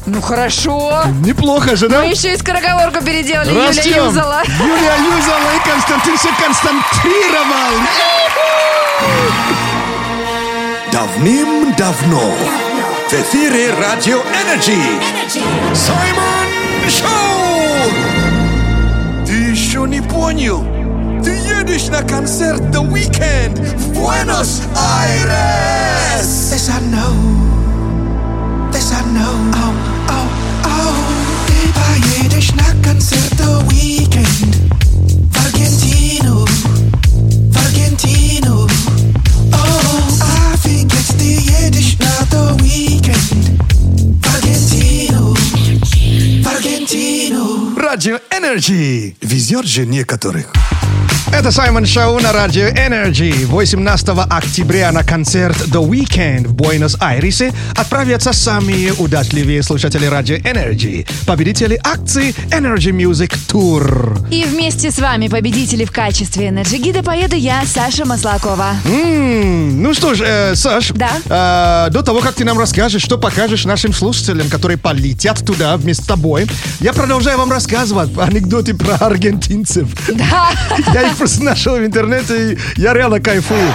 Ну 0.06 0.22
хорошо. 0.22 1.04
Неплохо 1.22 1.76
же, 1.76 1.90
да? 1.90 2.00
Мы 2.00 2.12
еще 2.12 2.34
и 2.34 2.38
скороговорку 2.38 3.04
переделали. 3.04 3.54
Растем. 3.68 3.92
Юля 3.92 4.06
Юзала. 4.06 4.42
Юлия 4.58 4.96
Юзала 5.18 5.52
и 5.56 5.70
Константин 5.70 6.18
все 6.18 6.30
константировал. 6.42 7.74
Давным-давно 10.94 12.22
в 13.10 13.14
эфире 13.14 13.74
Радио 13.80 14.22
Energy 14.22 14.82
Саймон 15.76 16.90
Шоу! 16.90 17.92
Ты 19.26 19.34
еще 19.34 19.80
не 19.88 20.02
понял? 20.02 20.79
Ты 21.24 21.32
едешь 21.32 21.88
на 21.88 22.02
концерт 22.04 22.62
The 22.62 22.82
Weeknd 22.90 23.56
в 23.78 23.94
Буэнос-Айрес! 23.94 24.70
Yes, 26.52 26.70
I 26.70 26.80
know. 26.92 27.14
Yes, 28.72 28.92
I 28.92 29.02
know. 29.14 29.36
Oh, 29.56 29.74
oh, 30.10 30.28
oh. 30.66 30.96
Ты 31.48 31.54
поедешь 31.74 32.52
на 32.54 32.70
концерт 32.84 33.34
The 33.34 33.68
Weeknd 33.68 34.46
в 35.32 35.38
Аргентину. 35.46 36.46
В 36.46 37.58
Аргентину. 37.58 38.68
О, 39.54 39.58
офигеть, 40.54 41.18
ты 41.18 41.30
едешь 41.42 41.98
на 42.00 42.12
The 42.32 42.44
Weeknd 42.60 43.28
в 44.22 44.26
Аргентину. 44.36 45.36
В 46.44 46.48
Аргентину. 46.48 47.78
Радио 47.78 48.20
Energy 48.32 49.16
везет 49.22 49.66
же 49.66 49.86
некоторых. 49.86 50.54
Это 51.32 51.52
Саймон 51.52 51.86
Шоу 51.86 52.20
на 52.20 52.34
радио 52.34 52.66
Energy. 52.68 53.46
18 53.46 54.10
октября 54.30 54.92
на 54.92 55.04
концерт 55.04 55.56
The 55.68 55.88
Weeknd 55.88 56.48
в 56.48 56.54
Буэнос-Айресе 56.54 57.54
отправятся 57.78 58.34
самые 58.34 58.92
удачливые 58.94 59.64
слушатели 59.64 60.06
радио 60.06 60.36
Energy, 60.38 61.08
победители 61.26 61.80
акции 61.84 62.34
Energy 62.50 62.92
Music 62.92 63.34
Tour. 63.48 64.28
И 64.32 64.44
вместе 64.44 64.92
с 64.92 65.00
вами 65.00 65.28
победители 65.30 65.86
в 65.86 65.92
качестве 65.92 66.50
энерджигида 66.50 67.04
поеду 67.04 67.36
я, 67.38 67.64
Саша 67.66 68.06
Маслакова. 68.06 68.76
М, 68.86 69.82
ну 69.82 69.94
что 69.94 70.16
ж, 70.16 70.22
э, 70.26 70.56
Саш, 70.56 70.92
Да? 70.96 71.86
э, 71.88 71.92
до 71.92 72.02
того, 72.02 72.20
как 72.20 72.34
ты 72.34 72.44
нам 72.44 72.60
расскажешь, 72.60 73.04
что 73.04 73.18
покажешь 73.18 73.64
нашим 73.66 73.94
слушателям, 73.94 74.50
которые 74.50 74.78
полетят 74.78 75.46
туда 75.46 75.78
вместе 75.78 76.04
с 76.04 76.08
тобой, 76.08 76.48
я 76.82 76.92
продолжаю 76.92 77.38
вам 77.38 77.52
рассказывать 77.52 78.10
анекдоты 78.18 78.74
про 78.74 78.96
аргентинцев. 78.96 79.88
Да. 80.14 80.50
Я 80.94 81.04
их 81.04 81.19
просто 81.20 81.44
нашел 81.44 81.76
в 81.76 81.86
интернете, 81.86 82.54
и 82.54 82.58
я 82.82 82.94
реально 82.94 83.20
кайфую. 83.20 83.74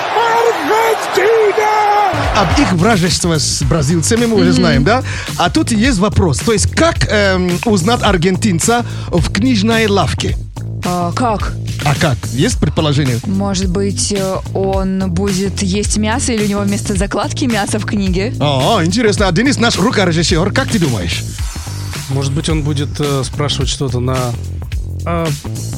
Об 2.37 2.61
их 2.61 2.73
вражестве 2.73 3.39
с 3.39 3.63
бразильцами 3.63 4.27
мы 4.27 4.35
уже 4.37 4.47
Мгм. 4.51 4.55
знаем, 4.57 4.85
да? 4.85 5.03
А 5.37 5.51
тут 5.51 5.71
есть 5.71 5.99
вопрос. 5.99 6.39
То 6.39 6.53
есть, 6.53 6.69
как 6.75 7.07
эм, 7.09 7.61
узнать 7.65 8.03
аргентинца 8.03 8.85
в 9.09 9.31
книжной 9.31 9.87
лавке? 9.87 10.37
А, 10.85 11.13
как? 11.13 11.53
А 11.85 11.95
как? 11.95 12.17
Есть 12.33 12.59
предположение? 12.59 13.19
Может 13.27 13.69
быть, 13.69 14.13
э, 14.13 14.37
он 14.53 15.11
будет 15.13 15.63
есть 15.63 15.97
мясо 15.97 16.33
или 16.33 16.45
у 16.45 16.49
него 16.49 16.61
вместо 16.63 16.95
закладки 16.95 17.45
мясо 17.45 17.79
в 17.79 17.85
книге? 17.87 18.35
О, 18.41 18.81
интересно. 18.83 19.29
А 19.29 19.33
Денис 19.33 19.59
наш 19.59 19.79
рукорежиссер, 19.79 20.51
как 20.53 20.69
ты 20.69 20.79
думаешь? 20.81 21.23
Может 22.11 22.33
быть, 22.33 22.49
он 22.49 22.63
будет 22.63 22.89
э, 22.99 23.23
спрашивать 23.25 23.69
что-то 23.69 24.01
на 24.01 24.17
э, 25.07 25.27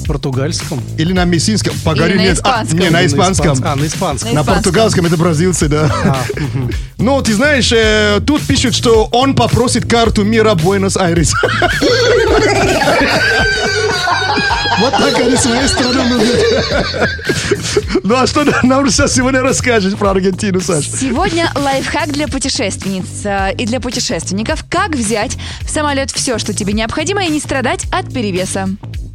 португальском? 0.07 0.81
Или 0.99 1.13
на 1.13 1.25
мессинском? 1.25 1.75
Погоди, 1.85 2.11
Или 2.11 2.19
на 2.19 2.23
нет. 2.23 2.39
А, 2.43 2.63
испанском. 2.63 2.79
не, 2.79 2.91
на 2.91 3.01
Или 3.01 3.07
на 3.07 3.07
испанском. 3.07 3.47
испанском. 3.55 3.73
А, 3.73 3.77
на 3.77 3.87
испанском. 3.87 4.29
На, 4.31 4.35
На 4.35 4.41
испанском. 4.43 4.55
португальском 4.65 5.07
это 5.07 5.17
бразильцы, 5.17 5.69
да. 5.69 5.91
Ну, 6.99 7.21
ты 7.23 7.35
знаешь, 7.35 7.71
э, 7.73 8.21
тут 8.27 8.43
пишут, 8.43 8.75
что 8.75 9.05
он 9.13 9.35
попросит 9.35 9.85
карту 9.89 10.25
мира 10.25 10.55
Буэнос-Айрес. 10.55 11.33
Вот 14.79 14.93
так 14.93 15.19
они 15.19 15.37
своей 15.37 15.67
страной 15.69 16.07
нужны. 16.07 16.35
Ну, 18.03 18.15
а 18.17 18.27
что 18.27 18.45
нам 18.63 18.91
сейчас 18.91 19.15
сегодня 19.15 19.41
расскажешь 19.41 19.95
про 19.95 20.11
Аргентину, 20.11 20.61
Саш? 20.61 20.85
Сегодня 20.87 21.51
лайфхак 21.55 22.13
для 22.13 22.29
путешественниц 22.29 23.07
э, 23.25 23.55
и 23.57 23.65
для 23.65 23.81
путешественников. 23.81 24.65
Как 24.69 24.91
взять 24.91 25.39
в 25.63 25.71
самолет 25.71 26.11
все, 26.11 26.39
что 26.39 26.53
тебе 26.53 26.75
необходимо, 26.75 27.25
и 27.25 27.31
не 27.31 27.41
страдать 27.41 27.87
от 27.91 28.13
перевеса. 28.13 28.69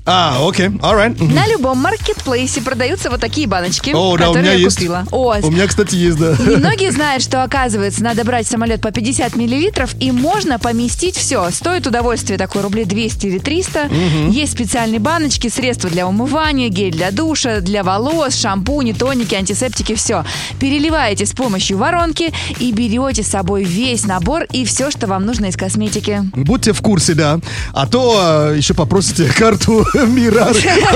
А, 0.06 0.38
окей, 0.48 0.68
alright. 0.68 1.22
Мгм. 1.22 1.36
На 1.36 1.48
любом 1.48 1.78
маркетплейсе 1.78 2.62
продаются 2.62 3.10
вот 3.12 3.20
такие 3.22 3.48
баночки, 3.48 3.92
О, 3.94 4.18
да, 4.18 4.28
которые 4.28 4.60
я 4.60 4.70
купила. 4.70 5.06
О, 5.12 5.36
У 5.44 5.52
меня, 5.52 5.68
кстати, 5.68 5.94
есть, 5.96 6.18
да. 6.18 6.36
Немногие 6.40 6.92
знают, 6.92 7.22
что, 7.22 7.44
оказывается, 7.44 8.04
надо 8.04 8.24
брать 8.24 8.48
самолет 8.48 8.82
по 8.82 8.92
50 8.92 9.36
миллилитров, 9.36 9.96
и 10.00 10.12
можно 10.12 10.58
поместить 10.58 11.16
все. 11.16 11.50
Стоит 11.52 11.86
удовольствие 11.86 12.40
такое 12.40 12.64
рублей 12.64 12.86
200 12.86 13.28
или 13.28 13.38
300. 13.38 13.86
Мгм. 13.86 14.32
Есть 14.32 14.54
специальные 14.54 15.00
баночки, 15.00 15.50
средства 15.50 15.90
для 15.90 16.08
умывания, 16.08 16.70
гель 16.70 16.94
для 16.94 17.12
душа, 17.12 17.60
для 17.60 17.84
волос, 17.84 18.36
шампуни, 18.36 18.94
тоники, 18.94 19.36
антисептики, 19.36 19.94
все. 19.94 20.26
Переливаете 20.60 21.28
с 21.28 21.34
помощью 21.34 21.78
воронки 21.78 22.34
и 22.60 22.72
берете 22.72 23.22
с 23.24 23.28
собой 23.28 23.64
весь 23.64 24.06
набор 24.06 24.44
и 24.52 24.66
все, 24.66 24.90
что 24.90 25.06
вам 25.06 25.26
нужно 25.28 25.46
из 25.46 25.56
косметики. 25.58 26.24
Будьте 26.34 26.74
в 26.74 26.82
курсе, 26.82 27.14
да. 27.14 27.40
А 27.74 27.86
то 27.86 28.50
э, 28.52 28.58
еще 28.58 28.74
попросите 28.74 29.26
карту 29.38 29.86
мира 30.08 30.48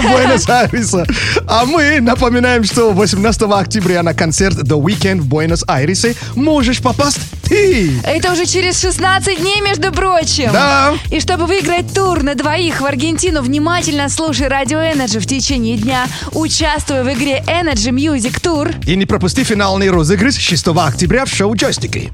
Буэнос-Айреса. 0.01 1.05
А 1.47 1.65
мы 1.65 1.99
напоминаем, 1.99 2.63
что 2.63 2.91
18 2.91 3.41
октября 3.43 4.03
на 4.03 4.13
концерт 4.13 4.58
The 4.58 4.81
Weekend 4.81 5.21
в 5.21 5.27
Буэнос-Айресе 5.27 6.15
можешь 6.36 6.81
попасть 6.81 7.19
ты. 7.43 7.91
Это 8.03 8.31
уже 8.31 8.45
через 8.45 8.79
16 8.79 9.39
дней, 9.39 9.62
между 9.62 9.91
прочим. 9.91 10.51
Да. 10.51 10.95
И 11.12 11.19
чтобы 11.19 11.45
выиграть 11.45 11.93
тур 11.93 12.23
на 12.23 12.36
двоих 12.36 12.81
в 12.81 12.86
Аргентину, 12.86 13.41
внимательно 13.41 14.10
слушай 14.10 14.47
Радио 14.47 14.79
Energy 14.79 15.19
в 15.19 15.27
течение 15.27 15.77
дня. 15.77 16.08
Участвуй 16.31 17.03
в 17.03 17.13
игре 17.13 17.43
Energy 17.47 17.91
Music 17.91 18.41
Tour. 18.41 18.73
И 18.88 18.95
не 18.95 19.05
пропусти 19.05 19.43
финальный 19.43 19.89
розыгрыш 19.89 20.36
6 20.36 20.67
октября 20.67 21.25
в 21.25 21.29
шоу 21.29 21.55
«Джойстики». 21.55 22.12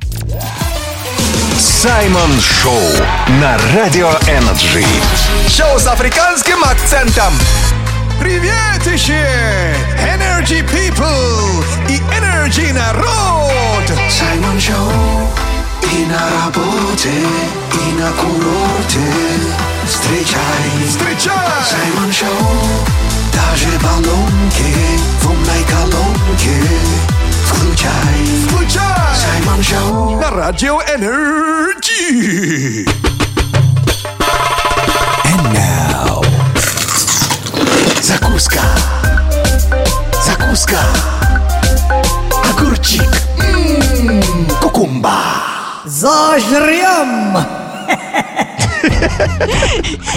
Саймон 1.57 2.39
Шоу 2.39 2.81
на 3.41 3.57
Радио 3.75 4.10
Energy. 4.27 4.86
Шоу 5.47 5.79
с 5.79 5.88
африканским 5.88 6.63
акцентом. 6.63 7.34
Приветище! 8.19 9.75
Energy 9.97 10.63
People 10.69 11.63
и 11.89 11.97
Energy 12.15 12.73
народ! 12.73 13.84
Саймон 14.10 14.60
Шоу 14.60 15.31
и 15.91 16.05
на 16.05 16.19
работе, 16.45 17.10
и 17.10 17.93
на 17.99 18.12
курорте. 18.12 18.99
Встречай, 19.88 20.88
встречай! 20.88 21.34
Саймон 21.69 22.12
Шоу, 22.12 22.60
даже 23.34 23.67
в 23.67 23.84
баллонке, 23.84 24.73
в 25.19 25.25
умной 25.29 25.63
колонке. 25.69 27.20
Включай, 27.53 28.25
включай! 28.47 29.15
Саймон 29.15 29.63
Шоу 29.63 30.19
на 30.19 30.29
радио 30.31 30.79
Energy. 30.81 32.85
And 35.25 35.53
now... 35.53 36.23
Закуска. 38.01 38.61
Закуска. 40.25 40.79
Огурчик. 42.49 43.09
М, 43.39 44.21
Кукумба. 44.61 45.19
Зажрем! 45.85 47.37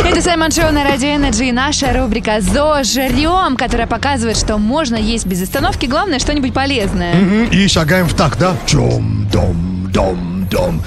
Это 0.05 0.20
Саймон 0.20 0.51
Шоу 0.51 0.70
на 0.73 0.85
Радио 0.85 1.09
Energy 1.09 1.49
и 1.49 1.53
наша 1.53 1.92
рубрика 1.92 2.40
«Зожрем», 2.40 3.57
которая 3.57 3.87
показывает, 3.87 4.37
что 4.37 4.59
можно 4.59 4.97
есть 4.97 5.27
без 5.27 5.42
остановки, 5.42 5.87
главное 5.87 6.18
что-нибудь 6.18 6.53
полезное. 6.53 7.14
И 7.51 7.66
шагаем 7.68 8.07
в 8.07 8.14
такт, 8.14 8.38
да? 8.38 8.55
Чом, 8.66 9.29
дом, 9.33 9.90
дом, 9.92 10.47
дом. 10.51 10.83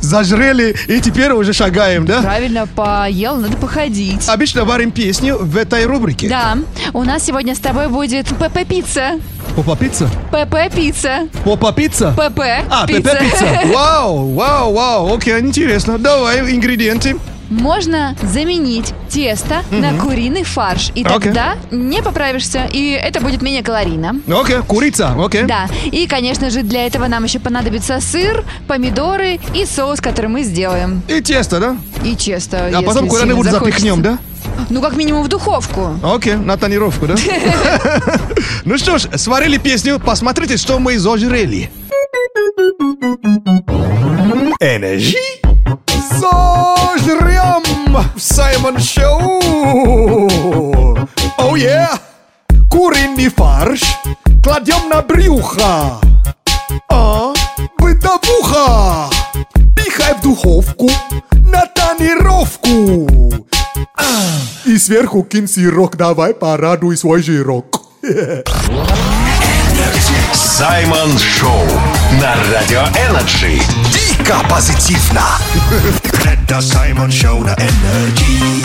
Зажрели 0.00 0.74
и 0.88 1.00
теперь 1.00 1.32
уже 1.32 1.52
шагаем, 1.52 2.04
да? 2.04 2.20
Правильно, 2.20 2.66
поел, 2.66 3.36
надо 3.36 3.56
походить. 3.56 4.28
Обычно 4.28 4.64
варим 4.64 4.90
песню 4.90 5.38
в 5.38 5.56
этой 5.56 5.86
рубрике. 5.86 6.28
Да, 6.28 6.58
у 6.92 7.04
нас 7.04 7.24
сегодня 7.24 7.54
с 7.54 7.58
тобой 7.58 7.88
будет 7.88 8.26
ПП-пицца. 8.26 9.20
Попа 9.56 9.76
пицца? 9.76 10.08
ПП-пицца. 10.30 11.28
Попа 11.44 11.72
пицца? 11.72 12.12
ПП. 12.12 12.40
А, 12.68 12.86
ПП 12.86 13.18
пицца. 13.18 13.60
Вау, 13.72 14.34
вау, 14.34 14.72
вау. 14.72 15.14
Окей, 15.14 15.38
интересно. 15.40 15.98
Давай, 15.98 16.40
ингредиенты. 16.40 17.16
Можно 17.50 18.16
заменить 18.22 18.94
тесто 19.08 19.62
на 19.72 19.90
Мгм. 19.90 19.98
куриный 20.00 20.44
фарш. 20.44 20.90
И 20.94 21.02
Окей. 21.02 21.14
тогда 21.32 21.56
не 21.72 22.00
поправишься. 22.02 22.68
И 22.72 22.90
это 22.92 23.20
будет 23.20 23.42
менее 23.42 23.62
калорийно. 23.64 24.20
Окей, 24.28 24.58
курица, 24.66 25.14
окей. 25.18 25.42
Да, 25.42 25.66
и, 25.90 26.06
конечно 26.06 26.48
же, 26.50 26.62
для 26.62 26.86
этого 26.86 27.08
нам 27.08 27.24
еще 27.24 27.40
понадобится 27.40 28.00
сыр, 28.00 28.44
помидоры 28.68 29.40
и 29.54 29.66
соус, 29.66 30.00
который 30.00 30.28
мы 30.28 30.44
сделаем. 30.44 31.02
И 31.08 31.20
тесто, 31.20 31.58
да? 31.58 31.76
И 32.04 32.14
тесто, 32.14 32.66
А 32.66 32.70
если 32.70 32.84
потом 32.84 33.08
сильно 33.08 33.10
куда-нибудь 33.10 33.50
захочется. 33.50 33.80
запихнем, 33.80 34.02
да? 34.02 34.18
Ну, 34.68 34.80
как 34.80 34.94
минимум 34.94 35.24
в 35.24 35.28
духовку. 35.28 35.98
Окей, 36.02 36.34
на 36.34 36.56
тонировку, 36.56 37.06
да? 37.06 37.16
Ну 38.64 38.78
что 38.78 38.98
ж, 38.98 39.08
сварили 39.16 39.58
песню, 39.58 39.98
посмотрите, 39.98 40.56
что 40.56 40.78
мы 40.78 40.98
зажрели. 40.98 41.70
Энерджи. 46.00 46.18
Зо! 46.20 46.60
Саймон 48.16 48.78
Шоу! 48.78 49.40
Oh, 51.38 51.56
yeah! 51.56 51.98
Куриный 52.70 53.28
фарш 53.28 53.80
кладем 54.44 54.88
на 54.88 55.02
брюхо. 55.02 56.00
А, 56.90 57.32
бытовуха! 57.78 59.08
Пихай 59.74 60.14
в 60.14 60.22
духовку 60.22 60.90
на 61.32 61.66
тонировку. 61.66 63.46
А, 63.96 64.02
и 64.66 64.76
сверху 64.76 65.22
кинь 65.22 65.48
сырок, 65.48 65.96
давай 65.96 66.34
порадуй 66.34 66.96
свой 66.96 67.22
жирок. 67.22 67.82
Саймон 70.32 71.18
Шоу 71.18 71.64
на 72.20 72.34
Радио 72.52 72.82
Энерджи. 73.08 73.60
Дико 73.92 74.36
позитивно. 74.48 75.22
Это 76.24 76.60
Саймон 76.60 77.10
Шоу 77.10 77.40
на 77.44 77.54
Энерджи. 77.54 78.62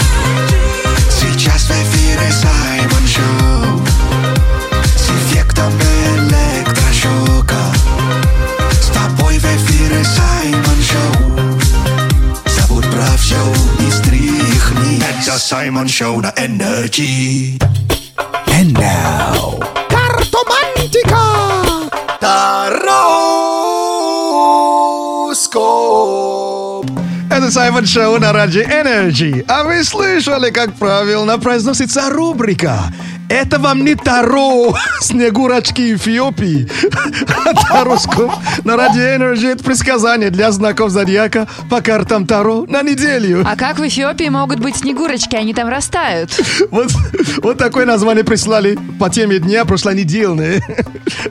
Сейчас 1.10 1.64
в 1.64 1.72
эфире 1.72 2.32
Саймон 2.32 3.08
Шоу. 3.08 3.82
С 4.84 5.10
эффектом 5.10 5.72
электрошока. 6.18 7.56
С 8.72 8.88
тобой 8.88 9.40
в 9.40 9.46
эфире 9.46 10.04
Саймон 10.04 10.82
Шоу. 10.84 11.60
Забудь 12.46 12.90
про 12.92 13.18
все 13.18 13.38
и 13.80 13.92
стряхни. 13.92 15.02
Это 15.02 15.40
Саймон 15.40 15.88
Шоу 15.88 16.22
на 16.22 16.34
Энерджи. 16.36 17.58
Это 27.76 27.88
Саймон 27.88 27.88
Шоу 27.88 28.20
на 28.20 28.32
Раджи 28.32 28.64
Energy. 28.64 29.44
А 29.50 29.66
вы 29.66 29.84
слышали, 29.84 30.50
как 30.50 30.74
правильно 30.76 31.38
произносится 31.38 32.10
рубрика? 32.10 32.80
Это 33.30 33.58
вам 33.60 33.84
не 33.84 33.96
Таро, 33.96 34.76
Снегурочки 35.02 35.96
Эфиопии. 35.96 36.70
Тароскоп 37.70 38.32
на 38.64 38.76
Ради 38.78 39.00
Energy 39.00 39.48
это 39.52 39.64
предсказание 39.64 40.30
для 40.30 40.52
знаков 40.52 40.92
зодиака 40.92 41.48
по 41.70 41.82
картам 41.82 42.28
Таро 42.28 42.66
на 42.68 42.84
неделю. 42.84 43.44
А 43.46 43.56
как 43.56 43.80
в 43.80 43.88
Эфиопии 43.88 44.30
могут 44.30 44.60
быть 44.60 44.78
снегурочки? 44.78 45.36
Они 45.36 45.54
там 45.54 45.70
растают. 45.70 46.32
Вот, 46.72 46.92
вот 47.38 47.58
такое 47.58 47.86
название 47.86 48.24
прислали 48.24 48.78
по 49.00 49.10
теме 49.10 49.40
дня 49.40 49.66
прошлонедельные. 49.66 50.62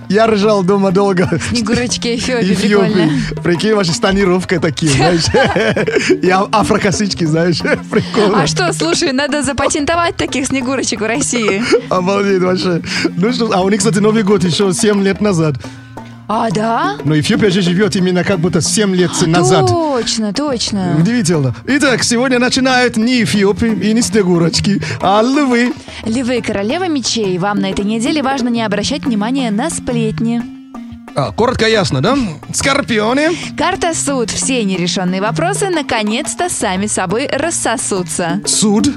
Я 0.08 0.26
ржал 0.26 0.62
дома 0.62 0.90
долго. 0.90 1.28
Снегурочки 1.50 2.16
Эфиопии, 2.16 2.54
прикольно. 2.54 3.10
Прикинь, 3.42 3.74
ваши 3.74 3.92
станировка 3.92 4.60
такие, 4.60 4.92
знаешь. 4.92 5.24
И 6.22 6.30
а- 6.30 6.48
афрокосички, 6.50 7.24
знаешь. 7.24 7.58
Прикольно. 7.90 8.42
А 8.42 8.46
что, 8.46 8.72
слушай, 8.72 9.12
надо 9.12 9.42
запатентовать 9.42 10.16
таких 10.16 10.46
снегурочек 10.46 11.00
в 11.00 11.06
России. 11.06 11.62
Обалдеть 11.90 12.42
вообще. 12.42 12.82
Ну 13.16 13.32
что, 13.32 13.50
а 13.52 13.62
у 13.62 13.68
них, 13.68 13.78
кстати, 13.78 13.98
Новый 13.98 14.22
год 14.22 14.44
еще 14.44 14.72
7 14.72 15.02
лет 15.02 15.20
назад. 15.20 15.56
А, 16.26 16.50
да? 16.50 16.96
Но 17.04 17.18
Эфиопия 17.18 17.50
же 17.50 17.60
живет 17.60 17.96
именно 17.96 18.24
как 18.24 18.40
будто 18.40 18.62
7 18.62 18.94
лет 18.94 19.10
назад. 19.26 19.68
Точно, 19.68 20.32
точно. 20.32 20.96
Удивительно. 20.98 21.54
Итак, 21.66 22.02
сегодня 22.02 22.38
начинают 22.38 22.96
не 22.96 23.22
Эфиопии 23.22 23.72
и 23.90 23.92
не 23.92 24.00
Снегурочки, 24.00 24.80
а 25.02 25.22
львы. 25.22 25.74
Львы, 26.04 26.40
королева 26.40 26.88
мечей. 26.88 27.36
Вам 27.38 27.60
на 27.60 27.70
этой 27.70 27.84
неделе 27.84 28.22
важно 28.22 28.48
не 28.48 28.62
обращать 28.62 29.04
внимания 29.04 29.50
на 29.50 29.68
сплетни. 29.68 30.42
А, 31.14 31.30
коротко 31.30 31.68
ясно, 31.68 32.00
да? 32.00 32.16
Скорпионы. 32.52 33.28
Карта 33.56 33.94
суд. 33.94 34.30
Все 34.30 34.64
нерешенные 34.64 35.20
вопросы 35.20 35.68
наконец-то 35.68 36.48
сами 36.48 36.86
собой 36.86 37.28
рассосутся. 37.30 38.40
Суд. 38.46 38.88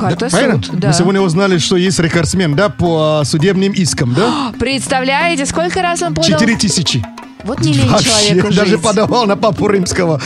Карта 0.00 0.28
Правильно? 0.28 0.62
суд, 0.62 0.78
да. 0.78 0.88
Мы 0.88 0.94
сегодня 0.94 1.20
узнали, 1.20 1.58
что 1.58 1.76
есть 1.76 1.98
рекордсмен, 1.98 2.54
да, 2.54 2.68
по 2.68 3.22
судебным 3.24 3.72
искам, 3.72 4.14
да? 4.14 4.52
Представляете, 4.58 5.46
сколько 5.46 5.82
раз 5.82 6.02
он 6.02 6.14
подал? 6.14 6.30
Четыре 6.30 6.56
тысячи. 6.56 7.04
Вот 7.44 7.60
не 7.60 7.72
лень 7.72 7.88
человеку 7.98 8.52
даже 8.52 8.72
жить. 8.72 8.82
подавал 8.82 9.26
на 9.26 9.36
папу 9.36 9.68
римского. 9.68 10.20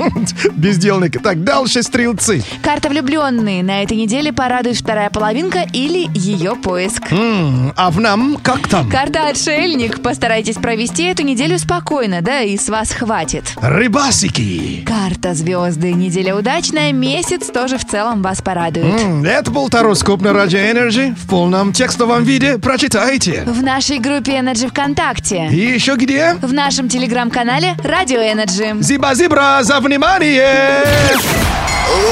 Бездельника. 0.54 1.20
Так, 1.20 1.42
дальше 1.44 1.82
стрелцы. 1.82 2.42
Карта 2.62 2.88
влюбленные. 2.88 3.62
На 3.62 3.82
этой 3.82 3.96
неделе 3.96 4.32
порадует 4.32 4.76
вторая 4.76 5.10
половинка 5.10 5.64
или 5.72 6.08
ее 6.14 6.56
поиск. 6.56 7.10
М, 7.12 7.72
А 7.76 7.90
в 7.90 8.00
нам 8.00 8.36
как 8.42 8.66
там? 8.68 8.88
Карта 8.90 9.28
отшельник. 9.28 10.02
Постарайтесь 10.02 10.56
провести 10.56 11.04
эту 11.04 11.22
неделю 11.22 11.58
спокойно, 11.58 12.20
да, 12.22 12.40
и 12.42 12.56
с 12.56 12.68
вас 12.68 12.90
хватит. 12.92 13.44
Рыбасики. 13.60 14.84
Карта 14.86 15.34
звезды. 15.34 15.92
Неделя 15.92 16.34
удачная. 16.36 16.92
Месяц 16.92 17.46
тоже 17.46 17.78
в 17.78 17.84
целом 17.84 18.22
вас 18.22 18.40
порадует. 18.42 19.00
М, 19.00 19.24
Это 19.24 19.50
был 19.50 19.68
Тароскоп 19.68 20.22
на 20.22 20.32
Радио 20.32 20.58
Energy 20.58 21.14
в 21.16 21.26
полном 21.28 21.72
текстовом 21.72 22.24
виде. 22.24 22.58
Прочитайте. 22.58 23.42
В 23.46 23.62
нашей 23.62 23.98
группе 23.98 24.32
Energy 24.32 24.68
ВКонтакте. 24.68 25.48
И 25.50 25.56
еще 25.74 25.96
где? 25.96 26.34
В 26.42 26.52
нашем 26.56 26.88
телеграм-канале 26.88 27.76
Радио 27.84 28.18
Energy. 28.18 28.82
Зиба-зибра 28.82 29.58
за 29.60 29.78
внимание! 29.78 30.82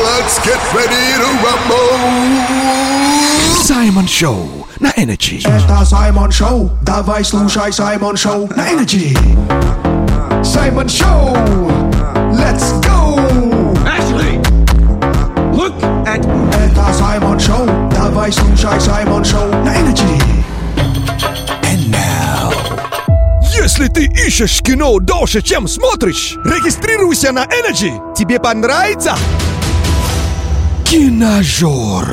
Let's 0.04 0.38
get 0.44 0.60
ready 0.74 1.16
to 1.18 1.26
rumble! 1.42 1.98
Саймон 3.64 4.06
Шоу 4.06 4.68
на 4.78 4.90
Energy. 4.90 5.40
Это 5.48 5.84
Саймон 5.86 6.30
Шоу. 6.30 6.70
Давай 6.82 7.24
слушай 7.24 7.72
Саймон 7.72 8.16
Шоу 8.18 8.46
на 8.54 8.68
Energy. 8.70 9.16
Саймон 10.44 10.88
Шоу. 10.90 11.34
Let's 12.34 12.78
go! 12.82 13.16
Ashley, 13.86 14.38
look 15.54 15.74
at 16.06 16.20
Это 16.52 16.92
Саймон 16.92 17.40
Шоу. 17.40 17.66
Давай 17.90 18.30
слушай 18.30 18.78
Саймон 18.78 19.24
Шоу 19.24 19.48
на 19.64 19.74
Energy. 19.74 20.33
Если 23.76 23.88
ты 23.88 24.04
ищешь 24.04 24.62
кино 24.62 25.00
дольше, 25.00 25.42
чем 25.42 25.66
смотришь, 25.66 26.36
регистрируйся 26.44 27.32
на 27.32 27.44
Energy. 27.44 28.14
Тебе 28.14 28.38
понравится? 28.38 29.16
Киножор. 30.84 32.06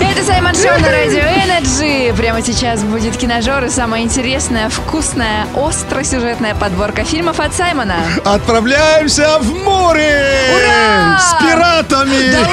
Это 0.00 0.24
Саймон 0.24 0.54
Шоу 0.54 0.80
на 0.80 0.90
Радио 0.90 1.20
Energy. 1.20 2.16
Прямо 2.16 2.40
сейчас 2.40 2.82
будет 2.82 3.14
киножор 3.18 3.64
и 3.64 3.68
самая 3.68 4.00
интересная, 4.00 4.70
вкусная, 4.70 5.46
остросюжетная 5.54 6.54
подборка 6.54 7.04
фильмов 7.04 7.38
от 7.38 7.52
Саймона. 7.52 7.96
Отправляемся 8.24 9.40
в 9.40 9.62
море! 9.62 10.54
Ура! 10.56 11.18
С 11.18 11.34
пиратами! 11.42 12.32
Да 12.32 12.48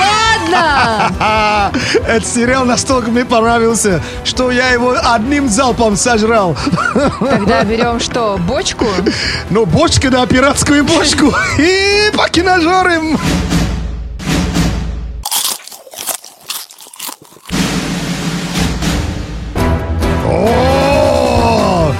ладно! 0.51 1.71
Этот 1.95 2.27
сериал 2.27 2.65
настолько 2.65 3.11
мне 3.11 3.25
понравился, 3.25 4.01
что 4.23 4.51
я 4.51 4.69
его 4.69 4.95
одним 5.03 5.47
залпом 5.49 5.95
сожрал. 5.95 6.55
Тогда 7.19 7.63
берем 7.63 7.99
что, 7.99 8.37
бочку? 8.37 8.85
Ну, 9.49 9.65
бочка, 9.65 10.09
да, 10.09 10.25
пиратскую 10.25 10.83
бочку. 10.83 11.33
И 11.57 12.11
по 12.15 12.27
киножорам. 12.29 13.19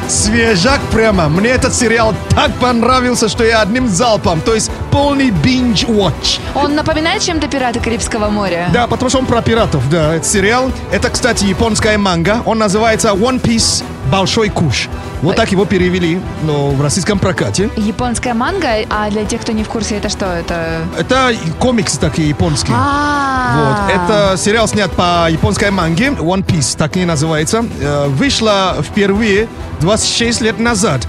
Свежак 0.08 0.80
прямо. 0.92 1.30
Мне 1.30 1.50
этот 1.50 1.74
сериал 1.74 2.14
так 2.32 2.52
понравился, 2.56 3.30
что 3.30 3.44
я 3.44 3.62
одним 3.62 3.88
залпом, 3.88 4.42
то 4.42 4.54
есть 4.54 4.72
полный 4.94 5.32
binge-watch. 5.32 6.40
Он 6.54 6.76
напоминает 6.76 7.24
чем-то 7.24 7.48
«Пираты 7.48 7.80
Карибского 7.80 8.30
моря»? 8.30 8.70
Да, 8.72 8.86
потому 8.86 9.10
что 9.10 9.18
он 9.18 9.26
про 9.26 9.42
пиратов, 9.42 9.90
да, 9.90 10.14
это 10.14 10.26
сериал. 10.26 10.72
Это, 10.92 11.10
кстати, 11.10 11.46
японская 11.46 11.98
манга. 11.98 12.44
Он 12.46 12.60
называется 12.60 13.10
One 13.10 13.42
Piece 13.42 13.84
Большой 14.14 14.50
Куш. 14.50 14.90
Вот 15.24 15.36
так 15.36 15.52
его 15.52 15.66
перевели, 15.66 16.22
но 16.44 16.70
в 16.70 16.80
российском 16.84 17.18
прокате. 17.18 17.72
Японская 17.76 18.36
манга, 18.36 18.86
а 18.92 19.10
для 19.10 19.26
тех, 19.26 19.42
кто 19.42 19.54
не 19.54 19.64
в 19.64 19.68
курсе, 19.70 19.96
это 19.96 20.08
что? 20.08 20.28
Это... 20.28 20.82
Это 20.96 21.34
комиксы 21.58 22.00
такие 22.00 22.30
японские. 22.30 22.76
А, 22.80 23.88
Вот, 23.88 23.96
это 23.96 24.38
сериал 24.38 24.68
снят 24.68 24.92
по 24.92 25.28
японской 25.32 25.72
манге, 25.72 26.10
One 26.10 26.46
Piece, 26.46 26.78
так 26.78 26.96
и 26.96 27.06
называется. 27.06 27.66
Э, 27.82 28.06
Вышла 28.08 28.78
впервые 28.84 29.48
26 29.82 30.42
лет 30.42 30.60
назад. 30.60 31.08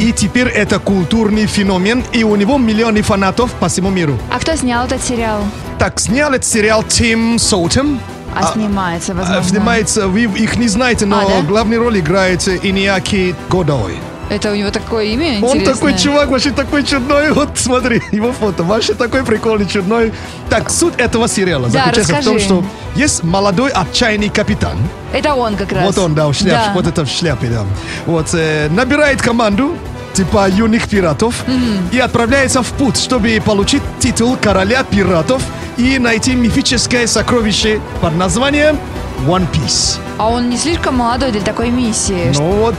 И 0.00 0.14
теперь 0.14 0.48
это 0.48 0.78
культурный 0.78 1.44
феномен, 1.44 2.04
и 2.14 2.24
у 2.24 2.36
него 2.36 2.56
миллионы 2.56 3.02
фанатов 3.02 3.52
по 3.60 3.68
всему 3.68 3.90
миру. 3.90 4.18
А 4.32 4.38
кто 4.38 4.56
снял 4.56 4.86
этот 4.86 5.02
сериал? 5.02 5.42
Так, 5.78 6.00
снял 6.00 6.32
этот 6.32 6.46
сериал 6.46 6.82
Тим 6.84 7.38
Соутем. 7.38 8.00
А, 8.40 8.52
снимается, 8.52 9.14
возможно. 9.14 9.38
А, 9.40 9.42
Снимается, 9.42 10.08
вы 10.08 10.22
их 10.24 10.56
не 10.56 10.68
знаете, 10.68 11.06
но 11.06 11.18
А, 11.20 11.24
да? 11.28 11.42
главную 11.42 11.80
роль 11.80 11.98
играет 11.98 12.46
Иниаки 12.48 13.34
Годой. 13.48 13.96
Это 14.28 14.50
у 14.50 14.56
него 14.56 14.70
такое 14.72 15.04
имя 15.04 15.36
Он 15.36 15.56
интересное. 15.56 15.74
такой 15.74 15.96
чувак, 15.96 16.28
вообще 16.30 16.50
такой 16.50 16.82
чудной. 16.82 17.30
Вот 17.32 17.50
смотри, 17.54 18.02
его 18.10 18.32
фото. 18.32 18.64
Вообще 18.64 18.94
такой 18.94 19.24
прикольный, 19.24 19.66
чудной. 19.68 20.12
Так, 20.50 20.68
суть 20.68 20.94
этого 20.98 21.28
сериала 21.28 21.68
Да, 21.68 21.84
заключается 21.84 22.02
в 22.14 22.24
том, 22.24 22.34
расскажи. 22.34 22.40
что 22.40 22.64
есть 22.96 23.22
молодой 23.22 23.70
отчаянный 23.70 24.28
капитан. 24.28 24.76
Это 25.12 25.34
он 25.34 25.54
как 25.56 25.70
раз. 25.70 25.84
Вот 25.86 25.98
он, 25.98 26.14
да, 26.16 26.26
в 26.26 26.34
шляпе. 26.34 26.66
Да. 26.66 26.72
Вот 26.74 26.86
это 26.88 27.04
в 27.04 27.08
шляпе, 27.08 27.46
да. 27.46 27.64
Вот, 28.06 28.34
э, 28.34 28.68
набирает 28.70 29.22
команду 29.22 29.76
типа 30.16 30.48
юных 30.48 30.88
пиратов, 30.88 31.44
и 31.92 31.98
отправляется 31.98 32.62
в 32.62 32.68
путь, 32.72 32.96
чтобы 32.98 33.40
получить 33.44 33.82
титул 33.98 34.36
короля 34.40 34.82
пиратов 34.82 35.42
и 35.76 35.98
найти 35.98 36.34
мифическое 36.34 37.06
сокровище 37.06 37.80
под 38.00 38.16
названием 38.16 38.78
One 39.26 39.46
Piece. 39.52 39.98
А 40.18 40.28
он 40.30 40.48
не 40.48 40.56
слишком 40.56 40.96
молодой 40.96 41.30
для 41.32 41.42
такой 41.42 41.68
миссии. 41.70 42.32
Ну 42.34 42.50
вот, 42.52 42.74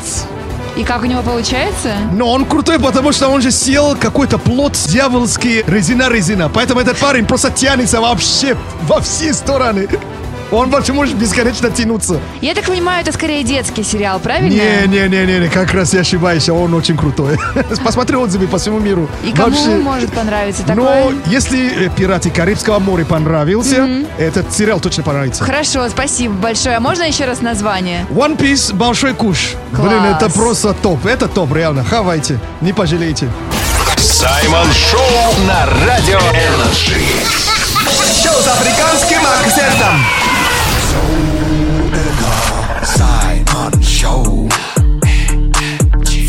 И 0.75 0.83
как 0.83 1.03
у 1.03 1.05
него 1.05 1.21
получается? 1.21 1.89
но 2.13 2.31
он 2.31 2.45
крутой, 2.45 2.79
потому 2.79 3.11
что 3.11 3.29
он 3.29 3.41
же 3.41 3.51
съел 3.51 3.95
какой-то 3.95 4.37
плод 4.39 4.73
дьявольский 4.87 5.61
резина-резина. 5.67 6.49
Поэтому 6.49 6.79
этот 6.81 6.97
парень 6.97 7.25
просто 7.25 7.51
тянется 7.51 8.01
вообще 8.01 8.55
во 8.83 8.99
все 9.01 9.33
стороны. 9.33 9.87
Он 10.51 10.69
вообще 10.69 10.93
может 10.93 11.15
бесконечно 11.15 11.69
тянуться. 11.69 12.19
Я 12.41 12.53
так 12.53 12.65
понимаю, 12.65 13.01
это 13.01 13.11
скорее 13.11 13.43
детский 13.43 13.83
сериал, 13.83 14.19
правильно? 14.19 14.53
Не-не-не-не, 14.53 15.49
как 15.49 15.73
раз 15.73 15.93
я 15.93 16.01
ошибаюсь, 16.01 16.47
он 16.49 16.73
очень 16.73 16.95
крутой. 16.97 17.37
Посмотри 17.83 18.15
отзывы 18.15 18.47
по 18.47 18.57
всему 18.57 18.79
миру. 18.79 19.09
И 19.23 19.31
кому 19.31 19.49
Вообще. 19.49 19.75
может 19.77 20.13
понравиться 20.13 20.63
такое? 20.63 20.75
Но 20.75 21.13
если 21.25 21.87
э, 21.87 21.89
«Пираты 21.95 22.29
Карибского 22.29 22.79
моря» 22.79 23.03
понравился, 23.05 24.05
этот 24.17 24.53
сериал 24.53 24.79
точно 24.79 25.03
понравится. 25.03 25.43
Хорошо, 25.43 25.87
спасибо 25.89 26.33
большое. 26.35 26.77
А 26.77 26.79
можно 26.79 27.03
еще 27.03 27.25
раз 27.25 27.41
название? 27.41 28.05
One 28.09 28.37
Piece 28.37 28.73
Большой 28.73 29.13
Куш. 29.13 29.55
Блин, 29.71 29.99
Класс. 29.99 30.21
это 30.21 30.29
просто 30.29 30.73
топ. 30.73 31.05
Это 31.05 31.27
топ, 31.27 31.53
реально. 31.53 31.83
Хавайте, 31.83 32.39
не 32.61 32.71
пожалеете. 32.73 33.27
Саймон 33.97 34.67
Шоу 34.71 35.45
на 35.47 35.65
Радио 35.85 36.19
Энерджи. 36.19 37.01
Шоу 38.23 38.41
с 38.41 38.47
африканским 38.47 39.19
акцентом. 39.25 40.26
Саймон 42.83 43.83
Шоу. 43.83 44.49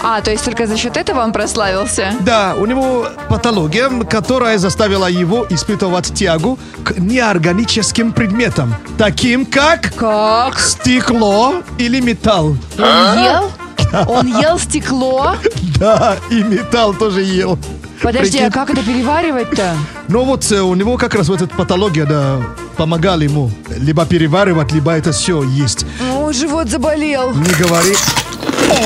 А, 0.00 0.20
то 0.20 0.30
есть 0.30 0.44
только 0.44 0.66
за 0.66 0.76
счет 0.76 0.96
этого 0.96 1.22
он 1.22 1.32
прославился? 1.32 2.12
Да, 2.20 2.54
у 2.56 2.66
него 2.66 3.08
патология, 3.28 3.88
которая 4.04 4.58
заставила 4.58 5.06
его 5.06 5.44
испытывать 5.50 6.14
тягу 6.14 6.58
к 6.84 6.98
неорганическим 6.98 8.12
предметам, 8.12 8.74
таким 8.96 9.44
как, 9.44 9.92
как? 9.96 10.58
стекло 10.58 11.62
или 11.78 12.00
металл. 12.00 12.56
Он 12.78 13.24
ел? 13.24 13.50
Он 14.08 14.26
ел 14.40 14.58
стекло? 14.58 15.36
Да, 15.78 16.16
и 16.30 16.42
металл 16.42 16.92
тоже 16.94 17.22
ел. 17.22 17.58
Подожди, 18.02 18.38
а 18.38 18.50
как 18.50 18.70
это 18.70 18.82
переваривать-то? 18.82 19.76
Ну 20.08 20.24
вот 20.24 20.50
э, 20.50 20.60
у 20.62 20.74
него 20.74 20.96
как 20.96 21.14
раз 21.14 21.28
вот 21.28 21.42
эта 21.42 21.54
патология, 21.54 22.06
да, 22.06 22.38
помогала 22.78 23.20
ему 23.20 23.50
либо 23.76 24.06
переваривать, 24.06 24.72
либо 24.72 24.92
это 24.92 25.12
все 25.12 25.42
есть. 25.42 25.84
О, 26.14 26.32
живот 26.32 26.68
заболел. 26.70 27.34
Не 27.34 27.52
говори. 27.62 27.94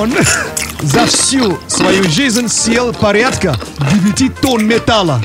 Он 0.01 0.13
за 0.83 1.07
всю 1.07 1.59
свою 1.69 2.03
жизнь 2.05 2.49
съел 2.49 2.93
порядка 2.93 3.55
9 4.19 4.41
тонн 4.41 4.67
металла. 4.67 5.23